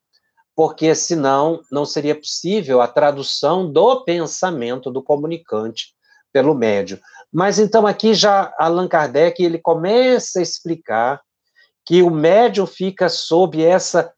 [0.55, 5.95] porque senão não seria possível a tradução do pensamento do comunicante
[6.33, 6.99] pelo médium.
[7.33, 11.21] Mas então aqui já Allan Kardec ele começa a explicar
[11.87, 14.13] que o médium fica sob essa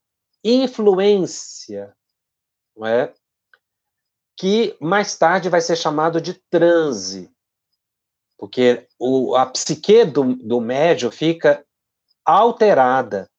[0.45, 1.95] influência,
[2.77, 3.13] não é?
[4.37, 7.31] que mais tarde vai ser chamado de transe,
[8.37, 11.65] porque o, a psique do, do médium fica
[12.25, 13.31] alterada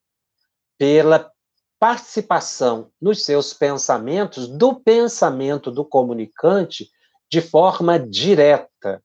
[0.77, 1.29] pela
[1.77, 6.89] participação nos seus pensamentos do pensamento do comunicante
[7.29, 9.03] de forma direta.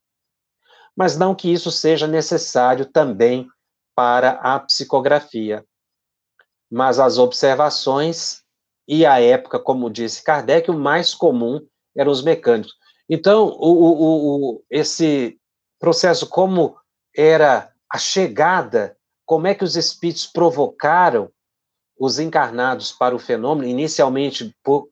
[0.96, 3.48] Mas não que isso seja necessário também
[3.92, 5.64] para a psicografia.
[6.70, 8.42] Mas as observações
[8.86, 11.60] e a época, como disse Kardec, o mais comum
[11.96, 12.74] eram os mecânicos.
[13.08, 15.38] Então, o, o, o, esse
[15.78, 16.76] processo, como
[17.16, 21.30] era a chegada, como é que os espíritos provocaram
[21.98, 24.88] os encarnados para o fenômeno, inicialmente por,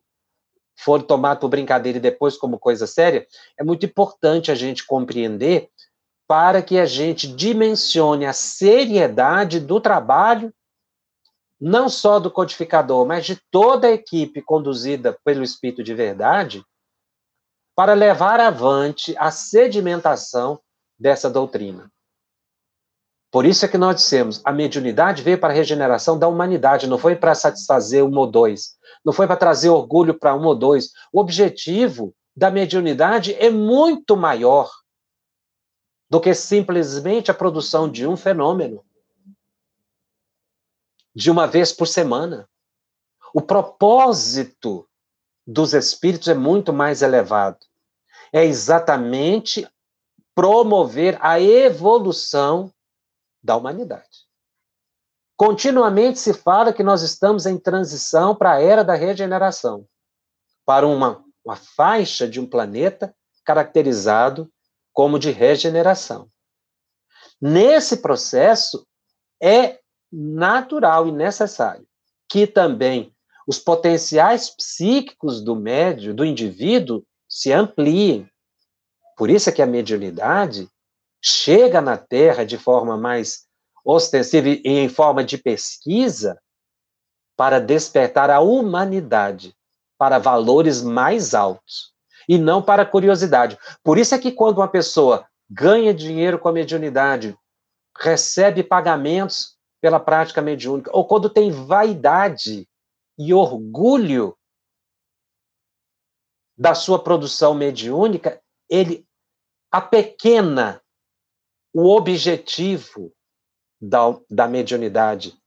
[0.78, 3.26] foram tomados por brincadeira e depois como coisa séria,
[3.58, 5.70] é muito importante a gente compreender
[6.26, 10.52] para que a gente dimensione a seriedade do trabalho,
[11.60, 16.64] não só do codificador, mas de toda a equipe conduzida pelo Espírito de Verdade,
[17.74, 20.60] para levar avante a sedimentação
[20.98, 21.90] dessa doutrina.
[23.30, 26.96] Por isso é que nós dissemos, a mediunidade veio para a regeneração da humanidade, não
[26.96, 30.92] foi para satisfazer um ou dois, não foi para trazer orgulho para um ou dois.
[31.12, 34.70] O objetivo da mediunidade é muito maior
[36.08, 38.82] do que simplesmente a produção de um fenômeno,
[41.16, 42.46] de uma vez por semana.
[43.32, 44.86] O propósito
[45.46, 47.58] dos espíritos é muito mais elevado.
[48.30, 49.66] É exatamente
[50.34, 52.70] promover a evolução
[53.42, 54.26] da humanidade.
[55.38, 59.86] Continuamente se fala que nós estamos em transição para a era da regeneração,
[60.66, 64.52] para uma, uma faixa de um planeta caracterizado
[64.92, 66.28] como de regeneração.
[67.40, 68.86] Nesse processo,
[69.42, 69.80] é
[70.12, 71.86] natural e necessário
[72.28, 73.12] que também
[73.46, 78.28] os potenciais psíquicos do médio, do indivíduo, se ampliem.
[79.16, 80.68] Por isso é que a mediunidade
[81.22, 83.46] chega na Terra de forma mais
[83.84, 86.38] ostensiva e em forma de pesquisa
[87.36, 89.54] para despertar a humanidade
[89.96, 91.92] para valores mais altos
[92.28, 93.56] e não para curiosidade.
[93.84, 97.36] Por isso é que quando uma pessoa ganha dinheiro com a mediunidade,
[97.96, 102.68] recebe pagamentos pela prática mediúnica, ou quando tem vaidade
[103.18, 104.36] e orgulho
[106.56, 109.06] da sua produção mediúnica, ele
[109.70, 110.82] apequena
[111.72, 113.12] o objetivo
[113.80, 115.38] da, da mediunidade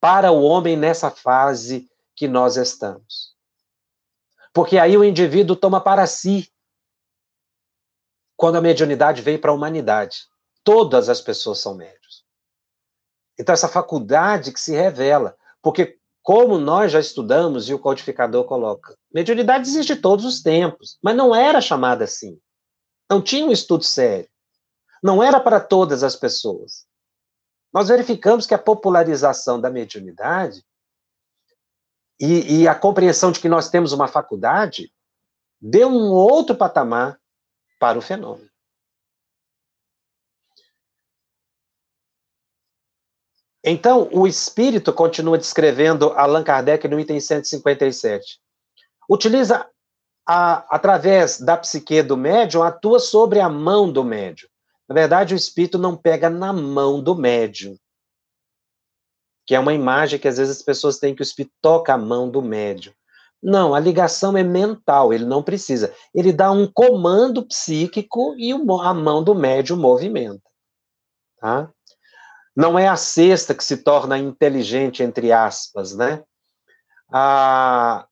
[0.00, 3.36] para o homem nessa fase que nós estamos.
[4.52, 6.50] Porque aí o indivíduo toma para si.
[8.34, 10.26] Quando a mediunidade veio para a humanidade.
[10.64, 11.95] Todas as pessoas são médios.
[13.38, 15.36] Então, essa faculdade que se revela.
[15.62, 21.16] Porque como nós já estudamos e o codificador coloca, mediunidade existe todos os tempos, mas
[21.16, 22.38] não era chamada assim.
[23.08, 24.28] Não tinha um estudo sério.
[25.02, 26.86] Não era para todas as pessoas.
[27.72, 30.64] Nós verificamos que a popularização da mediunidade
[32.18, 34.90] e, e a compreensão de que nós temos uma faculdade
[35.60, 37.20] deu um outro patamar
[37.78, 38.48] para o fenômeno.
[43.68, 48.38] Então, o espírito, continua descrevendo Allan Kardec no item 157,
[49.10, 49.68] utiliza,
[50.24, 54.48] a, através da psique do médium, atua sobre a mão do médium.
[54.88, 57.76] Na verdade, o espírito não pega na mão do médium,
[59.44, 61.98] que é uma imagem que às vezes as pessoas têm que o espírito toca a
[61.98, 62.94] mão do médium.
[63.42, 65.92] Não, a ligação é mental, ele não precisa.
[66.14, 70.42] Ele dá um comando psíquico e a mão do médium movimenta.
[71.40, 71.70] Tá?
[72.56, 76.24] Não é a cesta que se torna inteligente, entre aspas, né?
[77.12, 78.06] A,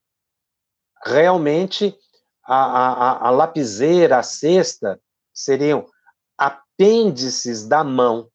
[1.05, 1.97] realmente,
[2.45, 5.01] a, a, a lapiseira, a cesta,
[5.33, 5.87] seriam
[6.37, 8.29] apêndices da mão.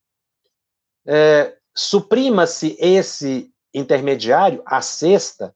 [1.06, 5.56] É, Suprima-se esse intermediário, a cesta,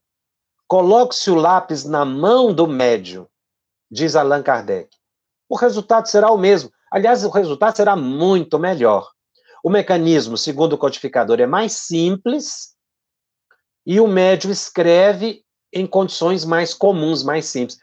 [0.68, 3.28] coloque-se o lápis na mão do médium,
[3.92, 4.90] diz Allan Kardec.
[5.50, 6.72] O resultado será o mesmo.
[6.90, 9.13] Aliás, o resultado será muito melhor.
[9.64, 12.76] O mecanismo, segundo o codificador, é mais simples
[13.86, 17.80] e o médium escreve em condições mais comuns, mais simples.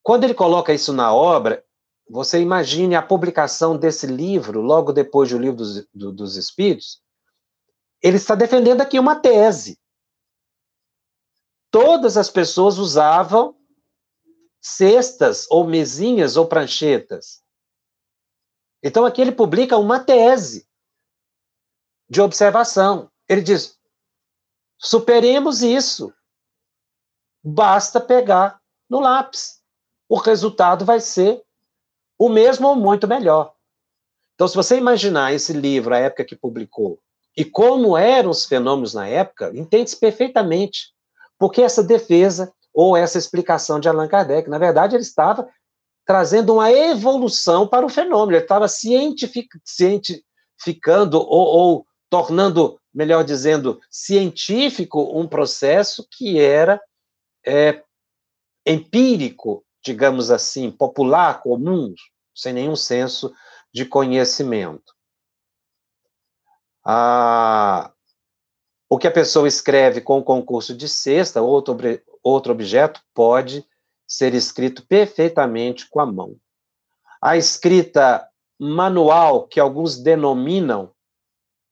[0.00, 1.64] Quando ele coloca isso na obra,
[2.08, 7.02] você imagine a publicação desse livro, logo depois do livro dos, do, dos Espíritos,
[8.02, 9.78] ele está defendendo aqui uma tese.
[11.70, 13.56] Todas as pessoas usavam
[14.60, 17.42] cestas, ou mesinhas, ou pranchetas.
[18.82, 20.66] Então aqui ele publica uma tese
[22.08, 23.10] de observação.
[23.28, 23.78] Ele diz:
[24.78, 26.12] superemos isso.
[27.42, 29.60] Basta pegar no lápis.
[30.08, 31.42] O resultado vai ser
[32.18, 33.54] o mesmo ou muito melhor.
[34.34, 36.98] Então, se você imaginar esse livro, a época que publicou,
[37.36, 40.92] e como eram os fenômenos na época, entende-se perfeitamente
[41.38, 45.48] porque essa defesa ou essa explicação de Allan Kardec, na verdade, ele estava
[46.10, 53.80] trazendo uma evolução para o fenômeno, ele estava cientific, cientificando ou, ou tornando, melhor dizendo,
[53.88, 56.82] científico um processo que era
[57.46, 57.84] é,
[58.66, 61.94] empírico, digamos assim, popular, comum,
[62.34, 63.32] sem nenhum senso
[63.72, 64.92] de conhecimento.
[66.84, 67.92] Ah,
[68.88, 71.76] o que a pessoa escreve com o concurso de cesta, outro,
[72.20, 73.64] outro objeto, pode
[74.10, 76.36] ser escrito perfeitamente com a mão.
[77.22, 78.26] A escrita
[78.58, 80.92] manual, que alguns denominam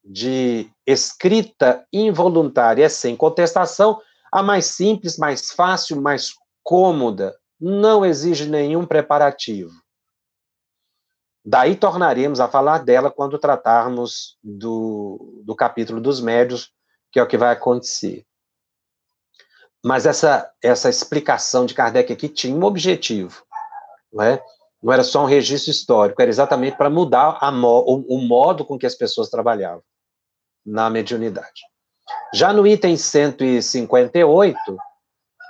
[0.04, 4.00] de escrita involuntária, sem contestação,
[4.32, 6.32] a mais simples, mais fácil, mais
[6.62, 9.72] cômoda, não exige nenhum preparativo.
[11.44, 16.70] Daí tornaremos a falar dela quando tratarmos do, do capítulo dos médios,
[17.10, 18.27] que é o que vai acontecer.
[19.88, 23.42] Mas essa, essa explicação de Kardec aqui tinha um objetivo,
[24.12, 24.44] não é?
[24.82, 28.78] Não era só um registro histórico, era exatamente para mudar a, o, o modo com
[28.78, 29.82] que as pessoas trabalhavam
[30.66, 31.62] na mediunidade.
[32.34, 34.58] Já no item 158,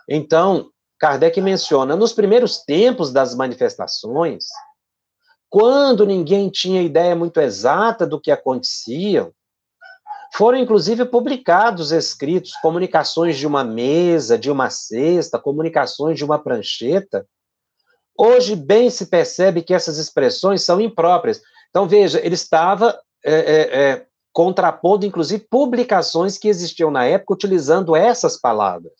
[0.09, 0.71] então,
[1.01, 4.45] Kardec menciona, nos primeiros tempos das manifestações,
[5.51, 9.33] quando ninguém tinha ideia muito exata do que acontecia,
[10.35, 17.27] foram inclusive publicados escritos, comunicações de uma mesa, de uma cesta, comunicações de uma prancheta.
[18.17, 21.41] Hoje bem se percebe que essas expressões são impróprias.
[21.71, 27.95] Então, veja, ele estava é, é, é, contrapondo, inclusive, publicações que existiam na época utilizando
[27.95, 28.93] essas palavras.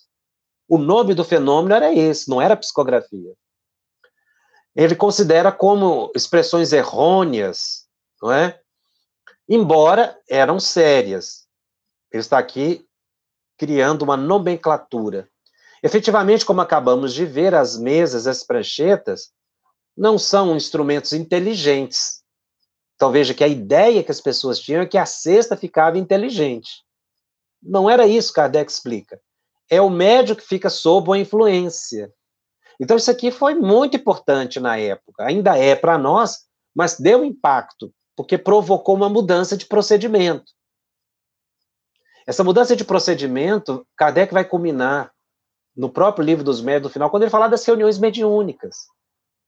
[0.69, 3.33] O nome do fenômeno era esse, não era psicografia
[4.79, 7.89] ele considera como expressões errôneas,
[8.23, 8.61] não é?
[9.49, 11.47] Embora eram sérias.
[12.13, 12.87] Ele está aqui
[13.57, 15.29] criando uma nomenclatura.
[15.83, 19.31] Efetivamente, como acabamos de ver, as mesas, as pranchetas,
[19.97, 22.23] não são instrumentos inteligentes.
[22.95, 26.85] Então veja que a ideia que as pessoas tinham é que a cesta ficava inteligente.
[27.63, 29.21] Não era isso, Kardec explica.
[29.71, 32.13] É o médio que fica sob a influência.
[32.81, 37.93] Então, isso aqui foi muito importante na época, ainda é para nós, mas deu impacto,
[38.19, 40.53] porque provocou uma mudança de procedimento.
[42.27, 45.15] Essa mudança de procedimento, Kardec vai culminar
[45.77, 48.89] no próprio livro dos médios, no final, quando ele fala das reuniões mediúnicas,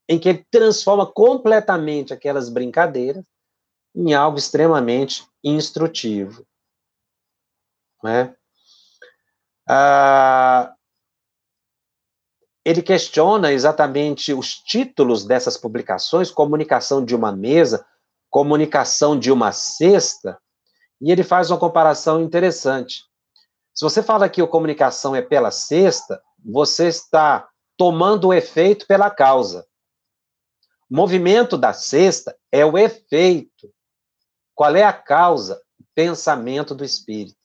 [0.07, 3.25] em que ele transforma completamente aquelas brincadeiras
[3.93, 6.47] em algo extremamente instrutivo.
[8.01, 8.33] Né?
[9.67, 10.73] Ah,
[12.63, 17.85] ele questiona exatamente os títulos dessas publicações, comunicação de uma mesa,
[18.31, 20.39] comunicação de uma cesta,
[20.99, 23.03] e ele faz uma comparação interessante.
[23.75, 29.09] Se você fala que a comunicação é pela cesta, você está tomando o efeito pela
[29.09, 29.65] causa.
[30.89, 33.71] O movimento da cesta é o efeito.
[34.55, 35.61] Qual é a causa?
[35.79, 37.35] O pensamento do espírito.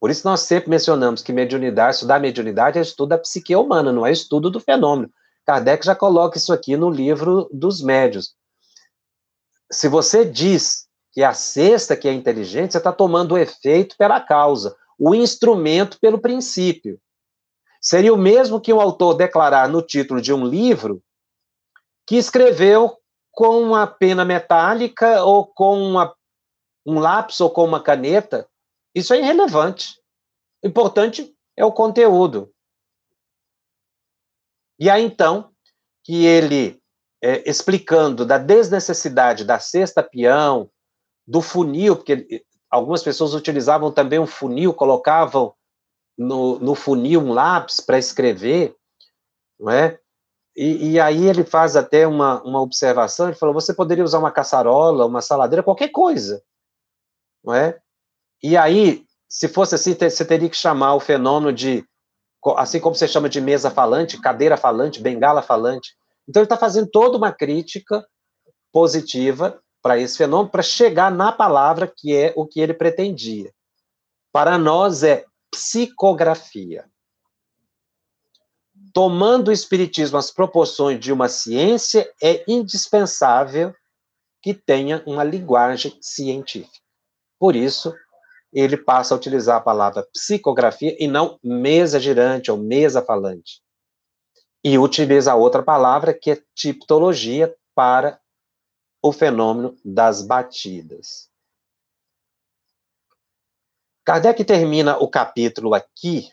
[0.00, 4.06] Por isso nós sempre mencionamos que mediunidade, estudar mediunidade é estudo da psique humana, não
[4.06, 5.12] é estudo do fenômeno.
[5.44, 8.34] Kardec já coloca isso aqui no livro dos médios.
[9.70, 14.20] Se você diz que a sexta que é inteligente, você está tomando o efeito pela
[14.20, 17.00] causa, o instrumento pelo princípio.
[17.80, 21.02] Seria o mesmo que um autor declarar no título de um livro
[22.06, 22.98] que escreveu
[23.30, 26.14] com uma pena metálica ou com uma,
[26.84, 28.50] um lápis ou com uma caneta
[28.94, 30.00] isso é irrelevante.
[30.62, 32.52] O importante é o conteúdo.
[34.78, 35.54] E aí, então,
[36.04, 36.79] que ele
[37.22, 40.70] é, explicando da desnecessidade da cesta peão,
[41.26, 45.54] do funil, porque algumas pessoas utilizavam também um funil, colocavam
[46.16, 48.74] no, no funil um lápis para escrever,
[49.58, 49.98] não é?
[50.56, 54.32] E, e, aí ele faz até uma, uma observação, ele falou, você poderia usar uma
[54.32, 56.42] caçarola, uma saladeira, qualquer coisa,
[57.42, 57.80] não é?
[58.42, 61.86] E aí, se fosse assim, você teria que chamar o fenômeno de,
[62.56, 65.94] assim como você chama de mesa falante, cadeira falante, bengala falante.
[66.30, 68.06] Então ele está fazendo toda uma crítica
[68.72, 73.52] positiva para esse fenômeno, para chegar na palavra que é o que ele pretendia.
[74.32, 76.88] Para nós é psicografia.
[78.94, 83.74] Tomando o espiritismo as proporções de uma ciência, é indispensável
[84.40, 86.78] que tenha uma linguagem científica.
[87.40, 87.92] Por isso,
[88.52, 93.60] ele passa a utilizar a palavra psicografia e não mesa girante ou mesa falante.
[94.62, 98.20] E utiliza outra palavra que é tipologia para
[99.02, 101.30] o fenômeno das batidas.
[104.04, 106.30] Kardec termina o capítulo aqui,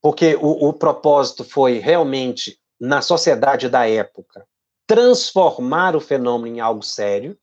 [0.00, 4.46] porque o, o propósito foi realmente, na sociedade da época,
[4.86, 7.38] transformar o fenômeno em algo sério,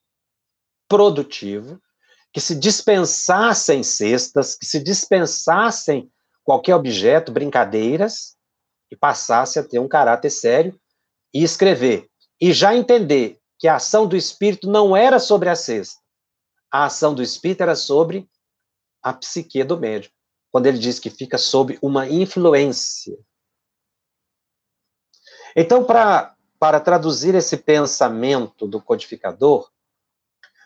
[0.87, 1.79] produtivo,
[2.33, 6.11] que se dispensassem cestas, que se dispensassem
[6.47, 8.37] qualquer objeto, brincadeiras,
[8.89, 10.79] e passasse a ter um caráter sério
[11.33, 12.09] e escrever.
[12.39, 15.99] E já entender que a ação do espírito não era sobre a cesta.
[16.71, 18.29] A ação do espírito era sobre
[19.03, 20.09] a psique do médium.
[20.49, 23.17] Quando ele diz que fica sob uma influência.
[25.53, 29.69] Então, para para traduzir esse pensamento do codificador,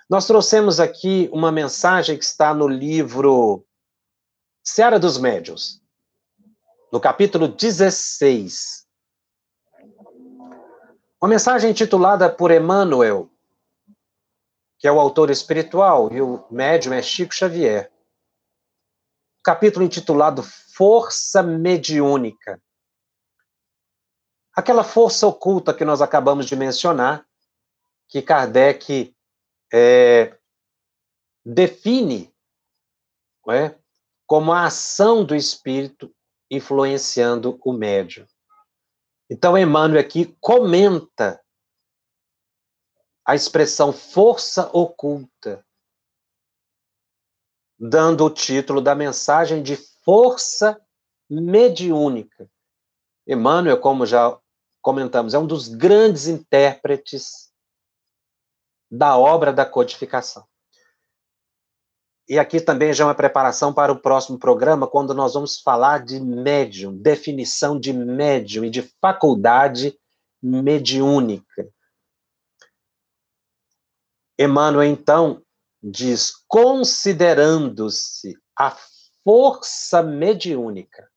[0.09, 3.65] nós trouxemos aqui uma mensagem que está no livro
[4.64, 5.82] Seara dos Médios,
[6.91, 8.86] no capítulo 16.
[11.20, 13.28] Uma mensagem intitulada por Emmanuel,
[14.78, 17.91] que é o autor espiritual, e o médium é Chico Xavier.
[19.43, 22.62] Capítulo intitulado Força Mediúnica.
[24.53, 27.26] Aquela força oculta que nós acabamos de mencionar,
[28.07, 29.16] que Kardec
[29.74, 30.38] é,
[31.43, 32.32] define
[33.49, 33.80] é,
[34.32, 36.09] como a ação do espírito
[36.49, 38.25] influenciando o médium.
[39.29, 41.43] Então, Emmanuel aqui comenta
[43.27, 45.67] a expressão força oculta,
[47.77, 50.82] dando o título da mensagem de força
[51.29, 52.49] mediúnica.
[53.27, 54.39] Emmanuel, como já
[54.82, 57.53] comentamos, é um dos grandes intérpretes
[58.89, 60.47] da obra da codificação.
[62.32, 66.05] E aqui também já é uma preparação para o próximo programa, quando nós vamos falar
[66.05, 69.99] de médium, definição de médium e de faculdade
[70.41, 71.67] mediúnica.
[74.39, 75.43] Emmanuel, então,
[75.84, 78.77] diz: considerando-se a
[79.25, 81.11] força mediúnica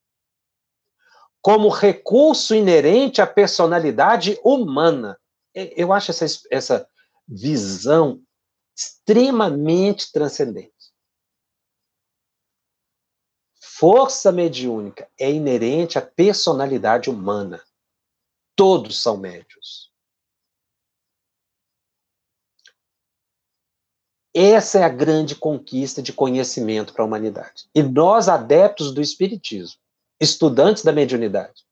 [1.40, 5.16] como recurso inerente à personalidade humana.
[5.54, 6.88] Eu acho essa, essa
[7.28, 8.20] visão
[8.76, 10.73] extremamente transcendente.
[13.76, 17.60] Força mediúnica é inerente à personalidade humana.
[18.54, 19.92] Todos são médios.
[24.32, 27.68] Essa é a grande conquista de conhecimento para a humanidade.
[27.74, 29.80] E nós, adeptos do Espiritismo,
[30.20, 31.66] estudantes da mediunidade,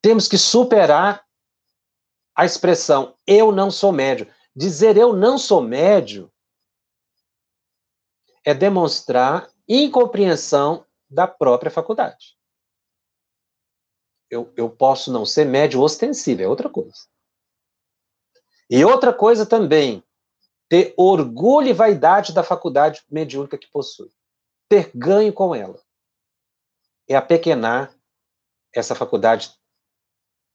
[0.00, 1.26] temos que superar
[2.32, 4.32] a expressão eu não sou médio.
[4.54, 6.30] Dizer eu não sou médio
[8.44, 12.36] é demonstrar incompreensão da própria faculdade.
[14.30, 17.06] Eu, eu posso não ser médio ostensivo, é outra coisa.
[18.70, 20.04] E outra coisa também,
[20.68, 24.10] ter orgulho e vaidade da faculdade mediúnica que possui.
[24.68, 25.82] Ter ganho com ela.
[27.08, 27.94] É apequenar
[28.74, 29.50] essa faculdade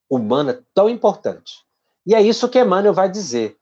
[0.08, 1.66] humana tão importante.
[2.06, 3.60] E é isso que Emmanuel vai dizer.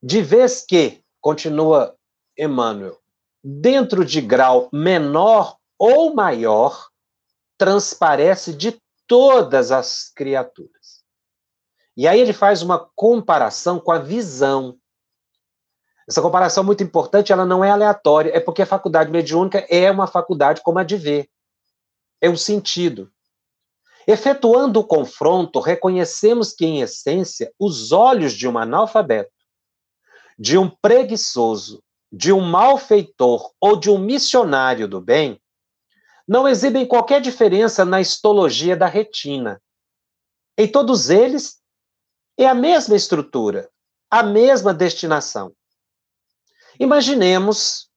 [0.00, 1.98] De vez que, continua
[2.38, 2.99] Emmanuel,
[3.42, 6.88] dentro de grau menor ou maior,
[7.56, 11.02] transparece de todas as criaturas.
[11.96, 14.78] E aí ele faz uma comparação com a visão.
[16.08, 19.90] Essa comparação é muito importante, ela não é aleatória, é porque a faculdade mediúnica é
[19.90, 21.28] uma faculdade como a de ver.
[22.20, 23.10] É o sentido.
[24.06, 29.30] Efetuando o confronto, reconhecemos que, em essência, os olhos de um analfabeto
[30.40, 35.40] de um preguiçoso, de um malfeitor ou de um missionário do bem
[36.26, 39.60] não exibem qualquer diferença na histologia da retina,
[40.56, 41.60] Em todos eles,
[42.38, 43.68] é a mesma estrutura,
[44.10, 45.52] a mesma destinação.
[46.78, 47.90] Imaginemos,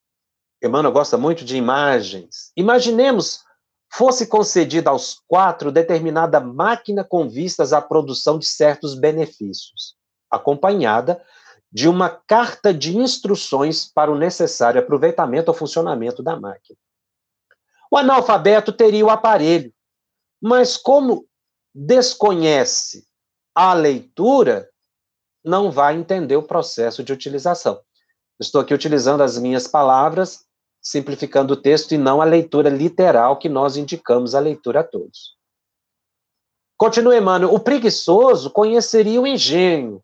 [0.62, 3.44] Emmanuel gosta muito de imagens, imaginemos
[3.88, 9.94] fosse concedida aos quatro determinada máquina com vistas à produção de certos benefícios,
[10.28, 11.22] acompanhada
[11.74, 16.78] de uma carta de instruções para o necessário aproveitamento ou funcionamento da máquina.
[17.90, 19.74] O analfabeto teria o aparelho,
[20.40, 21.26] mas como
[21.74, 23.04] desconhece
[23.52, 24.70] a leitura,
[25.44, 27.80] não vai entender o processo de utilização.
[28.38, 30.44] Estou aqui utilizando as minhas palavras,
[30.80, 35.36] simplificando o texto e não a leitura literal que nós indicamos a leitura a todos.
[36.76, 37.52] Continua Emmanuel.
[37.52, 40.02] O preguiçoso conheceria o engenho,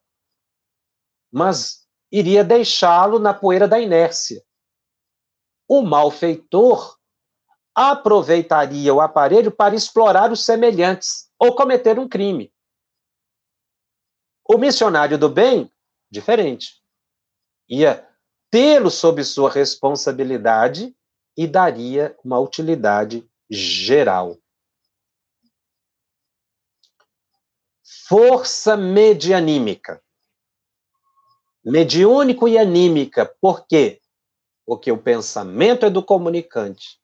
[1.30, 4.42] mas iria deixá-lo na poeira da inércia.
[5.68, 6.98] O malfeitor
[7.74, 12.52] aproveitaria o aparelho para explorar os semelhantes ou cometer um crime.
[14.44, 15.72] O missionário do bem,
[16.10, 16.82] diferente.
[17.68, 18.06] Ia
[18.50, 20.94] tê-lo sob sua responsabilidade
[21.36, 24.36] e daria uma utilidade geral.
[28.08, 30.02] Força medianímica.
[31.64, 34.00] Mediúnico e anímica, por quê?
[34.64, 36.98] Porque o pensamento é do comunicante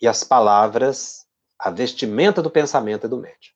[0.00, 1.26] e as palavras,
[1.58, 3.52] a vestimenta do pensamento é do médium.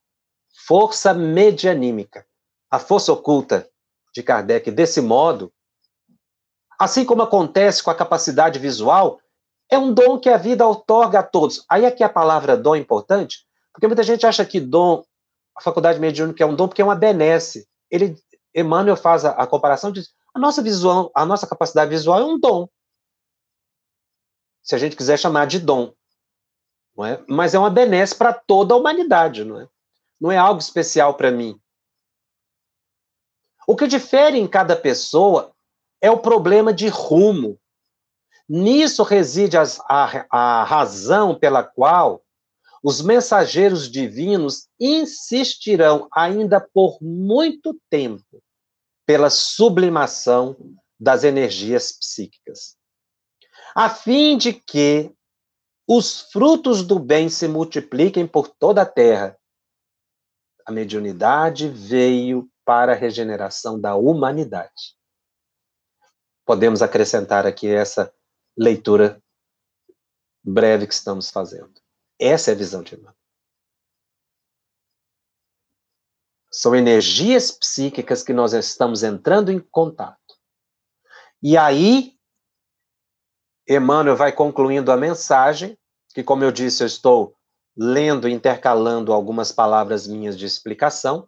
[0.65, 2.25] Força medianímica.
[2.69, 3.69] A força oculta
[4.13, 5.51] de Kardec, desse modo,
[6.79, 9.19] assim como acontece com a capacidade visual,
[9.69, 11.63] é um dom que a vida otorga a todos.
[11.69, 15.03] Aí é a palavra dom é importante, porque muita gente acha que dom,
[15.55, 17.67] a faculdade mediúnica é um dom porque é uma benesse.
[17.89, 18.15] Ele,
[18.53, 22.39] Emmanuel faz a, a comparação de a nossa visual, a nossa capacidade visual é um
[22.39, 22.67] dom.
[24.63, 25.93] Se a gente quiser chamar de dom.
[26.95, 27.23] Não é?
[27.27, 29.67] Mas é uma benesse para toda a humanidade, não é?
[30.19, 31.59] Não é algo especial para mim.
[33.67, 35.53] O que difere em cada pessoa
[36.01, 37.59] é o problema de rumo.
[38.49, 42.23] Nisso reside a, a, a razão pela qual
[42.83, 48.42] os mensageiros divinos insistirão ainda por muito tempo
[49.05, 50.55] pela sublimação
[50.99, 52.77] das energias psíquicas,
[53.75, 55.13] a fim de que
[55.87, 59.37] os frutos do bem se multipliquem por toda a terra.
[60.65, 64.95] A mediunidade veio para a regeneração da humanidade
[66.45, 68.13] podemos acrescentar aqui essa
[68.57, 69.21] leitura
[70.43, 71.73] breve que estamos fazendo.
[72.19, 73.15] Essa é a visão de Emmanuel.
[76.53, 80.19] São energias psíquicas que nós estamos entrando em contato.
[81.41, 82.13] E aí,
[83.67, 85.75] Emmanuel vai concluindo a mensagem,
[86.13, 87.35] que, como eu disse, eu estou
[87.75, 91.27] lendo, intercalando algumas palavras minhas de explicação.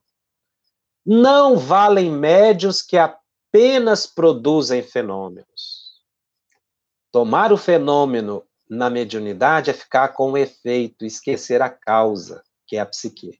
[1.04, 6.04] Não valem médios que apenas produzem fenômenos.
[7.12, 12.80] Tomar o fenômeno na mediunidade é ficar com o efeito, esquecer a causa, que é
[12.80, 13.40] a psique.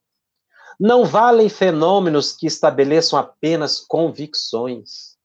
[0.80, 5.18] Não valem fenômenos que estabeleçam apenas convicções.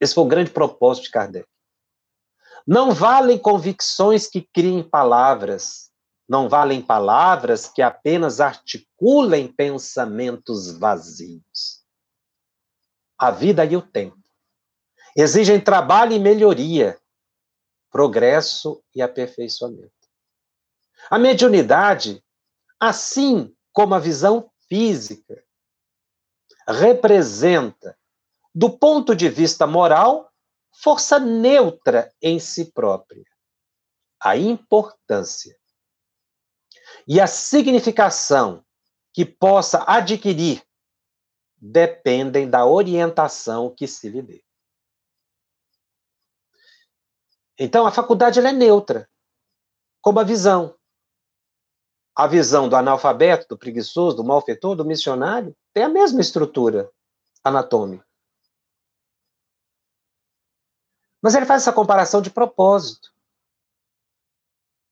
[0.00, 1.48] Esse foi o grande propósito de Kardec.
[2.66, 5.90] Não valem convicções que criem palavras.
[6.28, 11.84] Não valem palavras que apenas articulem pensamentos vazios.
[13.16, 14.18] A vida e o tempo
[15.16, 16.98] exigem trabalho e melhoria,
[17.90, 19.90] progresso e aperfeiçoamento.
[21.08, 22.22] A mediunidade,
[22.78, 25.44] assim como a visão física,
[26.68, 27.96] representa,
[28.54, 30.32] do ponto de vista moral,
[30.82, 33.24] força neutra em si própria.
[34.20, 35.56] A importância
[37.06, 38.64] e a significação
[39.12, 40.62] que possa adquirir
[41.56, 44.44] dependem da orientação que se lhe dê.
[47.58, 49.08] Então, a faculdade é neutra,
[50.02, 50.75] como a visão.
[52.16, 56.90] A visão do analfabeto, do preguiçoso, do malfeitor, do missionário, tem a mesma estrutura
[57.44, 58.06] anatômica.
[61.20, 63.12] Mas ele faz essa comparação de propósito.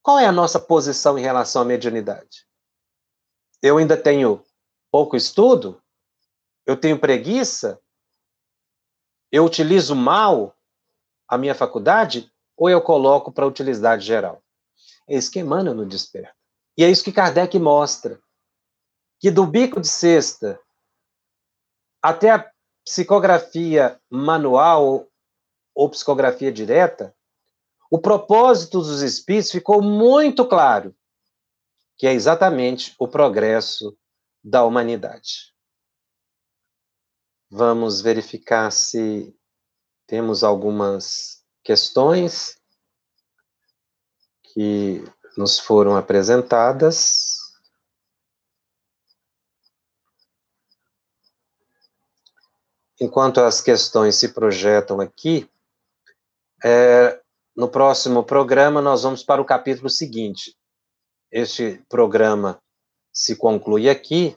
[0.02, 2.46] Qual é a nossa posição em relação à mediunidade?
[3.62, 4.44] Eu ainda tenho
[4.90, 5.82] pouco estudo?
[6.66, 7.80] Eu tenho preguiça?
[9.32, 10.54] Eu utilizo mal
[11.26, 12.30] a minha faculdade?
[12.56, 14.42] ou eu coloco para utilidade geral?
[15.08, 16.34] É isso que Emmanuel nos desperta.
[16.76, 18.20] E é isso que Kardec mostra.
[19.20, 20.60] Que do bico de cesta
[22.02, 22.52] até a
[22.84, 25.08] psicografia manual
[25.74, 27.16] ou psicografia direta,
[27.90, 30.94] o propósito dos espíritos ficou muito claro,
[31.96, 33.96] que é exatamente o progresso
[34.42, 35.54] da humanidade.
[37.48, 39.34] Vamos verificar se
[40.06, 42.60] temos algumas questões
[44.42, 45.04] que
[45.36, 47.34] nos foram apresentadas.
[53.00, 55.50] Enquanto as questões se projetam aqui,
[56.64, 57.20] é,
[57.56, 60.56] no próximo programa nós vamos para o capítulo seguinte.
[61.30, 62.62] Este programa
[63.12, 64.36] se conclui aqui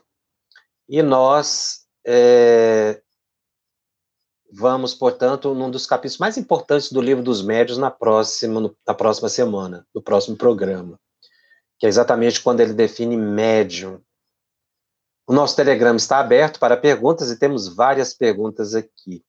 [0.88, 3.00] e nós é,
[4.52, 9.28] vamos, portanto, num dos capítulos mais importantes do livro dos médios na próxima, na próxima
[9.28, 10.98] semana, no próximo programa,
[11.78, 14.00] que é exatamente quando ele define médium.
[15.26, 19.22] O nosso Telegram está aberto para perguntas e temos várias perguntas aqui.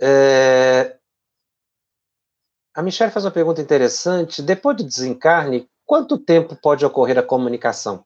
[0.00, 0.96] É...
[2.74, 4.42] A Michelle faz uma pergunta interessante.
[4.42, 8.04] Depois do desencarne, quanto tempo pode ocorrer a comunicação?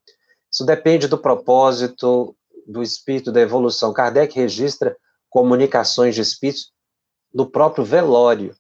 [0.51, 3.93] Isso depende do propósito do espírito da evolução.
[3.93, 4.97] Kardec registra
[5.29, 6.73] comunicações de espíritos
[7.33, 8.55] no próprio velório.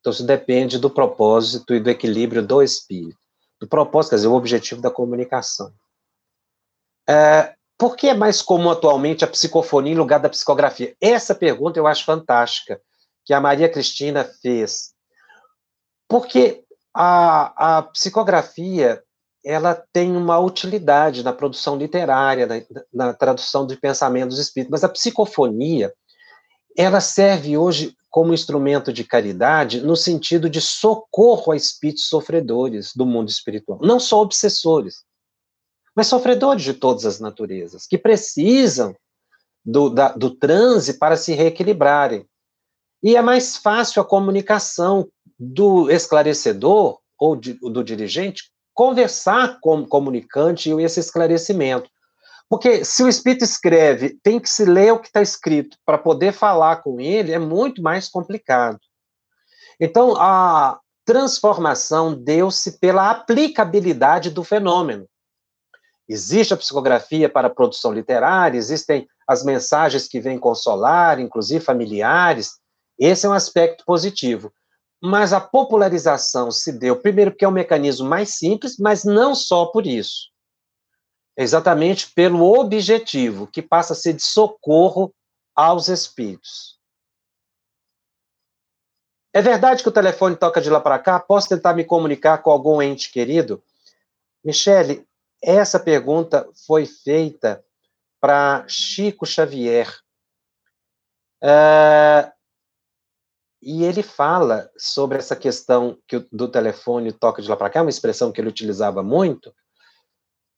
[0.00, 3.18] Então, isso depende do propósito e do equilíbrio do espírito.
[3.60, 5.72] Do propósito, quer dizer, o objetivo da comunicação.
[7.08, 10.96] É, por que é mais comum atualmente a psicofonia em lugar da psicografia?
[11.00, 12.80] Essa pergunta eu acho fantástica,
[13.24, 14.94] que a Maria Cristina fez.
[16.08, 16.64] Porque
[16.94, 19.02] a, a psicografia
[19.46, 24.88] ela tem uma utilidade na produção literária, na, na tradução de pensamentos espíritos, mas a
[24.88, 25.94] psicofonia,
[26.76, 33.06] ela serve hoje como instrumento de caridade no sentido de socorro a espíritos sofredores do
[33.06, 35.04] mundo espiritual, não só obsessores,
[35.94, 38.96] mas sofredores de todas as naturezas, que precisam
[39.64, 42.26] do, da, do transe para se reequilibrarem.
[43.00, 49.88] E é mais fácil a comunicação do esclarecedor ou de, do dirigente conversar com o
[49.88, 51.88] comunicante esse esclarecimento.
[52.48, 56.32] Porque se o espírito escreve, tem que se ler o que está escrito para poder
[56.32, 58.78] falar com ele, é muito mais complicado.
[59.80, 65.08] Então, a transformação deu-se pela aplicabilidade do fenômeno.
[66.08, 72.58] Existe a psicografia para a produção literária, existem as mensagens que vêm consolar, inclusive familiares.
[72.98, 74.52] Esse é um aspecto positivo
[75.06, 79.66] mas a popularização se deu, primeiro, porque é um mecanismo mais simples, mas não só
[79.66, 80.32] por isso.
[81.38, 85.14] É exatamente pelo objetivo, que passa a ser de socorro
[85.54, 86.76] aos espíritos.
[89.32, 91.20] É verdade que o telefone toca de lá para cá?
[91.20, 93.62] Posso tentar me comunicar com algum ente querido?
[94.42, 95.06] Michele,
[95.40, 97.64] essa pergunta foi feita
[98.20, 99.88] para Chico Xavier.
[101.42, 102.32] Uh,
[103.66, 107.90] e ele fala sobre essa questão que, do telefone toca de lá para cá, uma
[107.90, 109.52] expressão que ele utilizava muito,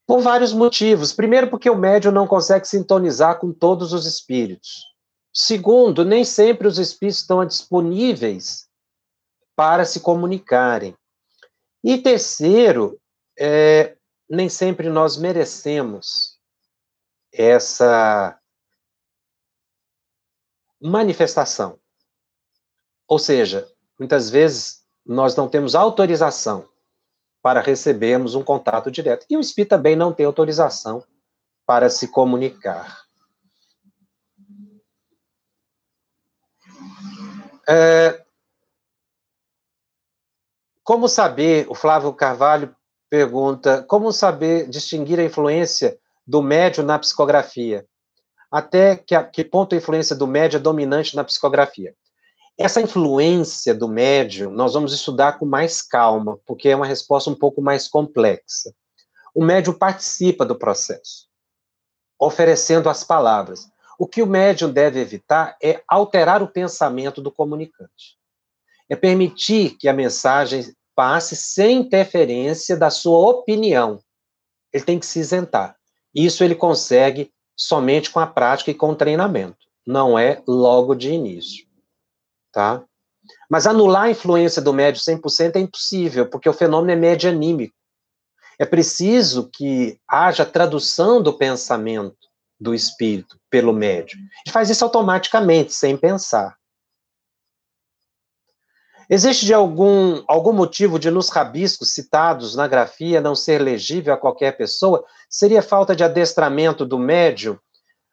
[0.07, 1.11] por vários motivos.
[1.11, 4.85] Primeiro, porque o médium não consegue sintonizar com todos os espíritos.
[5.33, 8.69] Segundo, nem sempre os espíritos estão disponíveis
[9.57, 10.95] para se comunicarem.
[11.83, 13.01] E terceiro,
[13.39, 13.97] é,
[14.29, 16.39] nem sempre nós merecemos
[17.33, 18.39] essa
[20.79, 21.79] manifestação.
[23.09, 23.67] Ou seja,
[23.99, 26.69] muitas vezes nós não temos autorização
[27.43, 29.25] para recebermos um contato direto.
[29.31, 31.03] E o espírito também não tem autorização
[31.65, 33.05] para se comunicar.
[37.67, 38.23] É,
[40.83, 42.75] como saber, o Flávio Carvalho
[43.11, 47.87] pergunta, como saber distinguir a influência do médio na psicografia?
[48.51, 51.95] Até que, que ponto a influência do médio é dominante na psicografia?
[52.61, 57.35] Essa influência do médium nós vamos estudar com mais calma, porque é uma resposta um
[57.35, 58.75] pouco mais complexa.
[59.33, 61.29] O médium participa do processo,
[62.19, 63.69] oferecendo as palavras.
[63.97, 68.19] O que o médium deve evitar é alterar o pensamento do comunicante.
[68.89, 74.01] É permitir que a mensagem passe sem interferência da sua opinião.
[74.73, 75.77] Ele tem que se isentar.
[76.13, 79.59] Isso ele consegue somente com a prática e com o treinamento.
[79.87, 81.68] Não é logo de início
[82.53, 82.83] tá?
[83.51, 87.75] Mas anular a influência do médio 100% é impossível, porque o fenômeno é medianímico.
[88.59, 92.17] É preciso que haja tradução do pensamento
[92.61, 94.19] do espírito pelo médio.
[94.19, 96.57] Ele faz isso automaticamente, sem pensar.
[99.11, 104.19] Existe de algum, algum motivo de nos rabiscos citados na grafia não ser legível a
[104.19, 105.03] qualquer pessoa?
[105.31, 107.59] Seria falta de adestramento do médio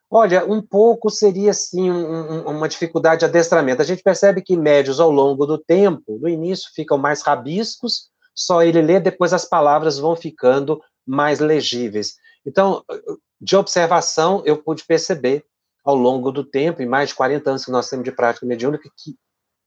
[0.09, 3.81] Olha, um pouco seria, sim, um, uma dificuldade de adestramento.
[3.81, 8.61] A gente percebe que médios, ao longo do tempo, no início ficam mais rabiscos, só
[8.61, 12.15] ele lê, depois as palavras vão ficando mais legíveis.
[12.45, 12.83] Então,
[13.39, 15.45] de observação, eu pude perceber
[15.83, 18.89] ao longo do tempo, em mais de 40 anos que nós temos de prática mediúnica,
[18.97, 19.15] que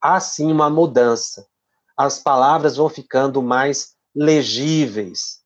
[0.00, 1.46] há sim uma mudança.
[1.96, 5.40] As palavras vão ficando mais legíveis,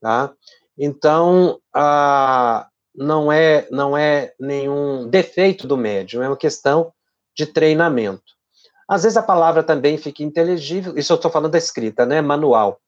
[0.00, 0.32] tá?
[0.78, 6.92] Então, ah, não é não é nenhum defeito do médium, é uma questão
[7.36, 8.34] de treinamento.
[8.88, 12.80] Às vezes a palavra também fica inteligível, isso eu estou falando da escrita, né, manual,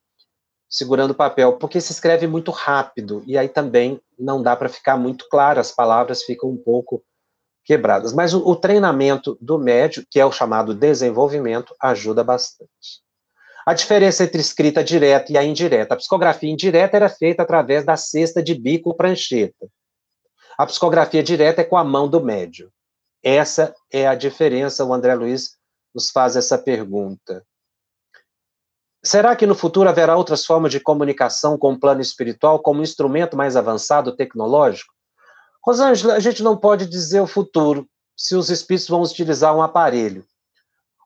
[0.68, 4.96] segurando o papel, porque se escreve muito rápido, e aí também não dá para ficar
[4.96, 7.02] muito claro, as palavras ficam um pouco
[7.64, 8.14] quebradas.
[8.14, 13.02] Mas o, o treinamento do médio, que é o chamado desenvolvimento, ajuda bastante.
[13.66, 15.92] A diferença entre escrita direta e a indireta.
[15.92, 19.68] A psicografia indireta era feita através da cesta de bico prancheta.
[20.58, 22.72] A psicografia direta é com a mão do médio.
[23.22, 24.84] Essa é a diferença.
[24.84, 25.56] O André Luiz
[25.94, 27.44] nos faz essa pergunta.
[29.04, 32.82] Será que no futuro haverá outras formas de comunicação com o plano espiritual como um
[32.82, 34.92] instrumento mais avançado tecnológico?
[35.64, 40.26] Rosângela, a gente não pode dizer o futuro se os espíritos vão utilizar um aparelho.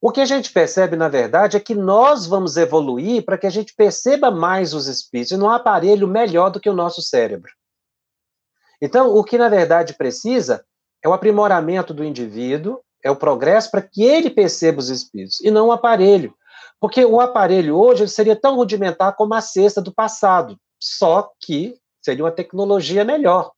[0.00, 3.50] O que a gente percebe, na verdade, é que nós vamos evoluir para que a
[3.50, 7.52] gente perceba mais os espíritos, e num aparelho melhor do que o nosso cérebro.
[8.82, 10.64] Então, o que na verdade precisa
[11.00, 15.52] é o aprimoramento do indivíduo, é o progresso para que ele perceba os espíritos, e
[15.52, 16.34] não o aparelho.
[16.80, 22.24] Porque o aparelho hoje seria tão rudimentar como a cesta do passado, só que seria
[22.24, 23.52] uma tecnologia melhor.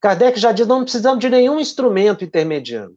[0.00, 2.96] Kardec já diz: não precisamos de nenhum instrumento intermediando.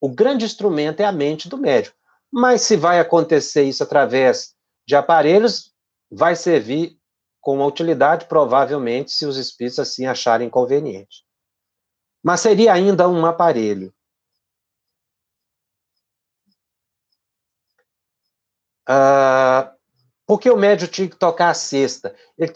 [0.00, 1.96] O grande instrumento é a mente do médico.
[2.32, 4.54] Mas se vai acontecer isso através
[4.86, 5.72] de aparelhos,
[6.10, 6.99] vai servir
[7.40, 11.24] com uma utilidade, provavelmente, se os espíritos assim acharem conveniente.
[12.22, 13.92] Mas seria ainda um aparelho.
[18.86, 19.72] Ah,
[20.26, 22.14] porque o médio tinha que tocar a cesta?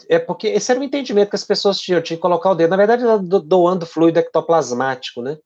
[0.09, 2.69] É porque esse era o entendimento que as pessoas tinham, tinha que colocar o dedo.
[2.69, 3.03] Na verdade,
[3.43, 5.37] doando fluido ectoplasmático, né?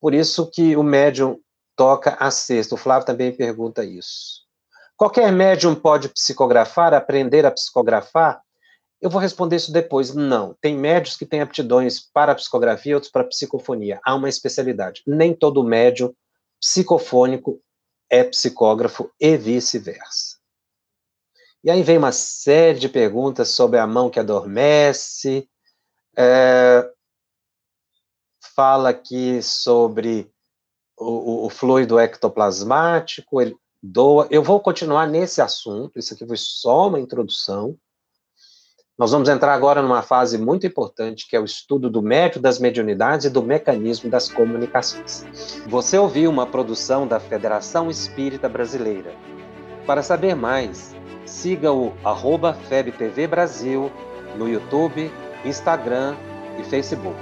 [0.00, 1.38] Por isso que o médium
[1.76, 2.74] toca a cesta.
[2.74, 4.46] O Flávio também pergunta isso.
[4.96, 8.40] Qualquer médium pode psicografar, aprender a psicografar?
[9.00, 10.14] Eu vou responder isso depois.
[10.14, 10.56] Não.
[10.60, 14.00] Tem médios que têm aptidões para psicografia, outros para psicofonia.
[14.04, 15.02] Há uma especialidade.
[15.06, 16.14] Nem todo médium
[16.60, 17.60] psicofônico
[18.08, 20.36] é psicógrafo e vice-versa.
[21.62, 25.48] E aí vem uma série de perguntas sobre a mão que adormece.
[26.16, 26.88] É,
[28.54, 30.30] fala aqui sobre
[30.96, 34.26] o, o, fluido ectoplasmático, ele doa.
[34.30, 37.76] Eu vou continuar nesse assunto, isso aqui foi só uma introdução.
[38.98, 42.58] Nós vamos entrar agora numa fase muito importante, que é o estudo do método das
[42.58, 45.26] mediunidades e do mecanismo das comunicações.
[45.66, 49.14] Você ouviu uma produção da Federação Espírita Brasileira.
[49.86, 53.92] Para saber mais, siga o arroba FebTV Brasil
[54.38, 55.12] no YouTube,
[55.44, 56.16] Instagram
[56.58, 57.20] e Facebook.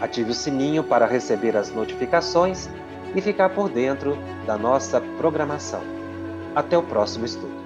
[0.00, 2.68] Ative o sininho para receber as notificações
[3.14, 5.82] e ficar por dentro da nossa programação.
[6.56, 7.63] Até o próximo estudo.